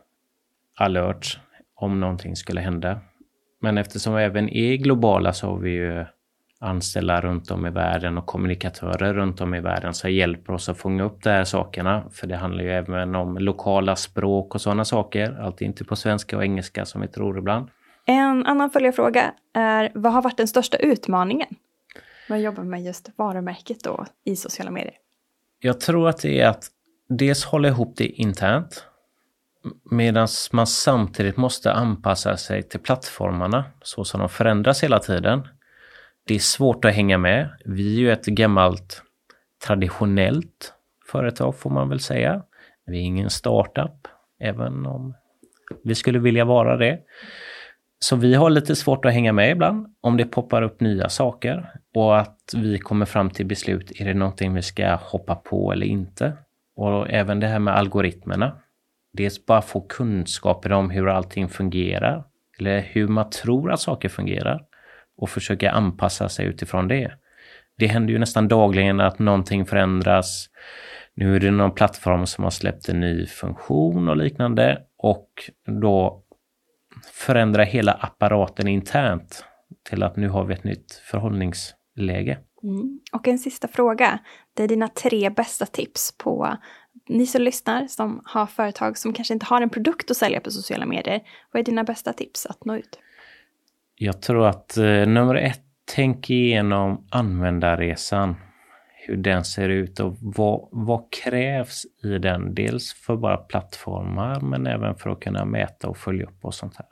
alert 0.79 1.39
om 1.75 1.99
någonting 1.99 2.35
skulle 2.35 2.61
hända. 2.61 2.99
Men 3.61 3.77
eftersom 3.77 4.15
vi 4.15 4.23
även 4.23 4.49
är 4.49 4.75
globala 4.75 5.33
så 5.33 5.47
har 5.47 5.57
vi 5.57 5.71
ju 5.71 6.05
anställda 6.61 7.21
runt 7.21 7.51
om 7.51 7.65
i 7.65 7.69
världen 7.69 8.17
och 8.17 8.25
kommunikatörer 8.25 9.13
runt 9.13 9.41
om 9.41 9.55
i 9.55 9.59
världen 9.59 9.93
som 9.93 10.11
hjälper 10.11 10.53
oss 10.53 10.69
att 10.69 10.77
fånga 10.77 11.03
upp 11.03 11.23
de 11.23 11.29
här 11.29 11.43
sakerna. 11.43 12.03
För 12.11 12.27
det 12.27 12.35
handlar 12.35 12.63
ju 12.63 12.71
även 12.71 13.15
om 13.15 13.37
lokala 13.37 13.95
språk 13.95 14.55
och 14.55 14.61
sådana 14.61 14.85
saker. 14.85 15.39
Allt 15.41 15.61
inte 15.61 15.85
på 15.85 15.95
svenska 15.95 16.37
och 16.37 16.43
engelska 16.43 16.85
som 16.85 17.01
vi 17.01 17.07
tror 17.07 17.37
ibland. 17.37 17.69
En 18.05 18.45
annan 18.45 18.69
följarfråga 18.69 19.33
är 19.53 19.91
vad 19.93 20.13
har 20.13 20.21
varit 20.21 20.37
den 20.37 20.47
största 20.47 20.77
utmaningen? 20.77 21.47
Vad 22.29 22.41
jobbar 22.41 22.63
med 22.63 22.83
just 22.83 23.09
varumärket 23.15 23.83
då 23.83 24.05
i 24.25 24.35
sociala 24.35 24.71
medier? 24.71 24.95
Jag 25.59 25.79
tror 25.79 26.09
att 26.09 26.21
det 26.21 26.41
är 26.41 26.47
att 26.47 26.67
dels 27.09 27.45
hålla 27.45 27.67
ihop 27.67 27.93
det 27.97 28.07
internt 28.07 28.85
medan 29.91 30.27
man 30.51 30.67
samtidigt 30.67 31.37
måste 31.37 31.73
anpassa 31.73 32.37
sig 32.37 32.63
till 32.63 32.79
plattformarna 32.79 33.65
så 33.81 34.03
som 34.03 34.19
de 34.19 34.29
förändras 34.29 34.83
hela 34.83 34.99
tiden. 34.99 35.47
Det 36.31 36.35
är 36.35 36.39
svårt 36.39 36.85
att 36.85 36.95
hänga 36.95 37.17
med. 37.17 37.49
Vi 37.65 37.95
är 37.95 37.99
ju 37.99 38.11
ett 38.11 38.25
gammalt 38.25 39.03
traditionellt 39.65 40.73
företag 41.11 41.55
får 41.55 41.69
man 41.69 41.89
väl 41.89 41.99
säga. 41.99 42.43
Vi 42.85 42.97
är 42.97 43.01
ingen 43.01 43.29
startup, 43.29 44.07
även 44.39 44.85
om 44.85 45.13
vi 45.83 45.95
skulle 45.95 46.19
vilja 46.19 46.45
vara 46.45 46.77
det. 46.77 46.99
Så 47.99 48.15
vi 48.15 48.33
har 48.33 48.49
lite 48.49 48.75
svårt 48.75 49.05
att 49.05 49.13
hänga 49.13 49.33
med 49.33 49.51
ibland 49.51 49.95
om 50.01 50.17
det 50.17 50.25
poppar 50.25 50.61
upp 50.61 50.81
nya 50.81 51.09
saker 51.09 51.71
och 51.95 52.19
att 52.19 52.53
vi 52.55 52.77
kommer 52.77 53.05
fram 53.05 53.29
till 53.29 53.45
beslut. 53.45 54.01
Är 54.01 54.05
det 54.05 54.13
någonting 54.13 54.53
vi 54.53 54.61
ska 54.61 54.95
hoppa 54.95 55.35
på 55.35 55.71
eller 55.71 55.85
inte? 55.85 56.33
Och 56.75 57.09
även 57.09 57.39
det 57.39 57.47
här 57.47 57.59
med 57.59 57.75
algoritmerna. 57.75 58.57
Dels 59.13 59.45
bara 59.45 59.61
få 59.61 59.81
kunskaper 59.81 60.71
om 60.71 60.89
hur 60.89 61.09
allting 61.09 61.49
fungerar 61.49 62.23
eller 62.59 62.79
hur 62.79 63.07
man 63.07 63.29
tror 63.29 63.71
att 63.71 63.79
saker 63.79 64.09
fungerar 64.09 64.65
och 65.21 65.29
försöka 65.29 65.71
anpassa 65.71 66.29
sig 66.29 66.45
utifrån 66.45 66.87
det. 66.87 67.11
Det 67.77 67.87
händer 67.87 68.13
ju 68.13 68.19
nästan 68.19 68.47
dagligen 68.47 68.99
att 68.99 69.19
någonting 69.19 69.65
förändras. 69.65 70.49
Nu 71.13 71.35
är 71.35 71.39
det 71.39 71.51
någon 71.51 71.71
plattform 71.71 72.25
som 72.25 72.43
har 72.43 72.51
släppt 72.51 72.89
en 72.89 72.99
ny 72.99 73.25
funktion 73.25 74.09
och 74.09 74.17
liknande 74.17 74.81
och 74.97 75.29
då 75.81 76.23
förändra 77.13 77.63
hela 77.63 77.91
apparaten 77.91 78.67
internt 78.67 79.45
till 79.89 80.03
att 80.03 80.17
nu 80.17 80.29
har 80.29 80.45
vi 80.45 80.53
ett 80.53 80.63
nytt 80.63 80.93
förhållningsläge. 80.93 82.39
Mm. 82.63 82.99
Och 83.11 83.27
en 83.27 83.39
sista 83.39 83.67
fråga. 83.67 84.19
Det 84.53 84.63
är 84.63 84.67
dina 84.67 84.87
tre 84.87 85.29
bästa 85.29 85.65
tips 85.65 86.17
på 86.17 86.57
ni 87.09 87.25
som 87.25 87.41
lyssnar 87.41 87.87
som 87.87 88.21
har 88.25 88.45
företag 88.45 88.97
som 88.97 89.13
kanske 89.13 89.33
inte 89.33 89.45
har 89.45 89.61
en 89.61 89.69
produkt 89.69 90.11
att 90.11 90.17
sälja 90.17 90.39
på 90.39 90.51
sociala 90.51 90.85
medier. 90.85 91.21
Vad 91.51 91.59
är 91.59 91.63
dina 91.63 91.83
bästa 91.83 92.13
tips 92.13 92.45
att 92.45 92.65
nå 92.65 92.75
ut? 92.75 92.99
Jag 94.03 94.21
tror 94.21 94.47
att 94.47 94.77
eh, 94.77 94.83
nummer 94.83 95.35
ett, 95.35 95.61
tänk 95.95 96.29
igenom 96.29 97.07
användarresan. 97.09 98.35
Hur 99.07 99.17
den 99.17 99.45
ser 99.45 99.69
ut 99.69 99.99
och 99.99 100.17
vad, 100.19 100.67
vad 100.71 101.11
krävs 101.23 101.85
i 102.03 102.17
den? 102.17 102.55
Dels 102.55 102.93
för 102.93 103.15
bara 103.15 103.37
plattformar 103.37 104.39
men 104.39 104.67
även 104.67 104.95
för 104.95 105.09
att 105.09 105.19
kunna 105.19 105.45
mäta 105.45 105.87
och 105.87 105.97
följa 105.97 106.25
upp 106.25 106.45
och 106.45 106.53
sånt 106.53 106.75
här. 106.75 106.85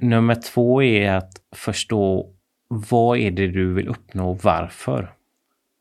Nummer 0.00 0.34
två 0.34 0.82
är 0.82 1.12
att 1.12 1.32
förstå 1.54 2.30
vad 2.68 3.18
är 3.18 3.30
det 3.30 3.46
du 3.46 3.74
vill 3.74 3.88
uppnå 3.88 4.30
och 4.30 4.38
varför? 4.42 5.12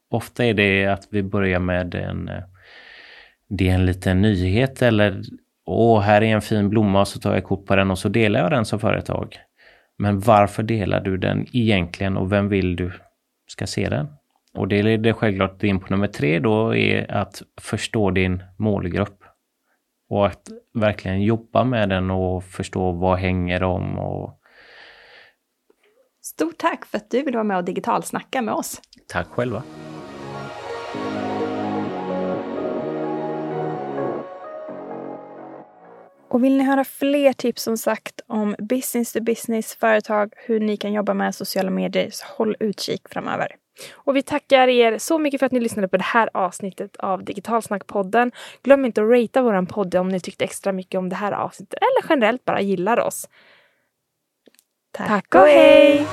Ofta 0.09 0.45
är 0.45 0.53
det 0.53 0.85
att 0.85 1.07
vi 1.09 1.23
börjar 1.23 1.59
med 1.59 1.95
en, 1.95 2.29
eh, 2.29 2.43
det 3.47 3.69
är 3.69 3.73
en 3.73 3.85
liten 3.85 4.21
nyhet 4.21 4.81
eller 4.81 5.21
åh, 5.65 6.01
här 6.01 6.21
är 6.21 6.35
en 6.35 6.41
fin 6.41 6.69
blomma 6.69 7.01
och 7.01 7.07
så 7.07 7.19
tar 7.19 7.33
jag 7.33 7.43
kort 7.43 7.65
på 7.65 7.75
den 7.75 7.91
och 7.91 7.99
så 7.99 8.09
delar 8.09 8.39
jag 8.39 8.51
den 8.51 8.65
som 8.65 8.79
företag. 8.79 9.37
Men 9.97 10.19
varför 10.19 10.63
delar 10.63 10.99
du 10.99 11.17
den 11.17 11.45
egentligen 11.53 12.17
och 12.17 12.31
vem 12.31 12.49
vill 12.49 12.75
du 12.75 12.91
ska 13.47 13.67
se 13.67 13.89
den? 13.89 14.07
Och 14.53 14.67
det 14.67 14.83
leder 14.83 15.13
självklart 15.13 15.63
in 15.63 15.79
på 15.79 15.87
nummer 15.89 16.07
tre 16.07 16.39
då 16.39 16.75
är 16.75 17.11
att 17.11 17.41
förstå 17.61 18.11
din 18.11 18.43
målgrupp. 18.57 19.23
Och 20.09 20.27
att 20.27 20.41
verkligen 20.73 21.21
jobba 21.21 21.63
med 21.63 21.89
den 21.89 22.11
och 22.11 22.43
förstå 22.43 22.91
vad 22.91 23.19
hänger 23.19 23.63
om 23.63 23.99
och 23.99 24.37
Stort 26.23 26.57
tack 26.57 26.85
för 26.85 26.97
att 26.97 27.11
du 27.11 27.21
vill 27.21 27.33
vara 27.33 27.43
med 27.43 27.57
och 27.57 27.63
digitalsnacka 27.63 28.41
med 28.41 28.53
oss. 28.53 28.81
Tack 29.07 29.27
själva. 29.27 29.63
Och 36.31 36.43
vill 36.43 36.57
ni 36.57 36.63
höra 36.63 36.83
fler 36.83 37.33
tips 37.33 37.63
som 37.63 37.77
sagt 37.77 38.21
om 38.27 38.55
business 38.59 39.13
to 39.13 39.21
business 39.21 39.75
företag, 39.75 40.33
hur 40.35 40.59
ni 40.59 40.77
kan 40.77 40.93
jobba 40.93 41.13
med 41.13 41.35
sociala 41.35 41.69
medier, 41.69 42.09
så 42.11 42.25
håll 42.27 42.55
utkik 42.59 43.09
framöver. 43.09 43.55
Och 43.93 44.15
vi 44.15 44.21
tackar 44.21 44.67
er 44.67 44.97
så 44.97 45.19
mycket 45.19 45.39
för 45.39 45.45
att 45.45 45.51
ni 45.51 45.59
lyssnade 45.59 45.87
på 45.87 45.97
det 45.97 46.03
här 46.03 46.29
avsnittet 46.33 46.97
av 46.97 47.23
Digitalsnackpodden. 47.23 48.31
Glöm 48.63 48.85
inte 48.85 49.01
att 49.01 49.09
ratea 49.09 49.41
våran 49.41 49.65
podd 49.65 49.95
om 49.95 50.09
ni 50.09 50.19
tyckte 50.19 50.43
extra 50.43 50.71
mycket 50.71 50.97
om 50.97 51.09
det 51.09 51.15
här 51.15 51.31
avsnittet 51.31 51.79
eller 51.79 52.09
generellt 52.09 52.45
bara 52.45 52.61
gillar 52.61 52.99
oss. 52.99 53.29
Tack, 54.91 55.07
Tack 55.07 55.35
och 55.35 55.47
hej! 55.47 56.05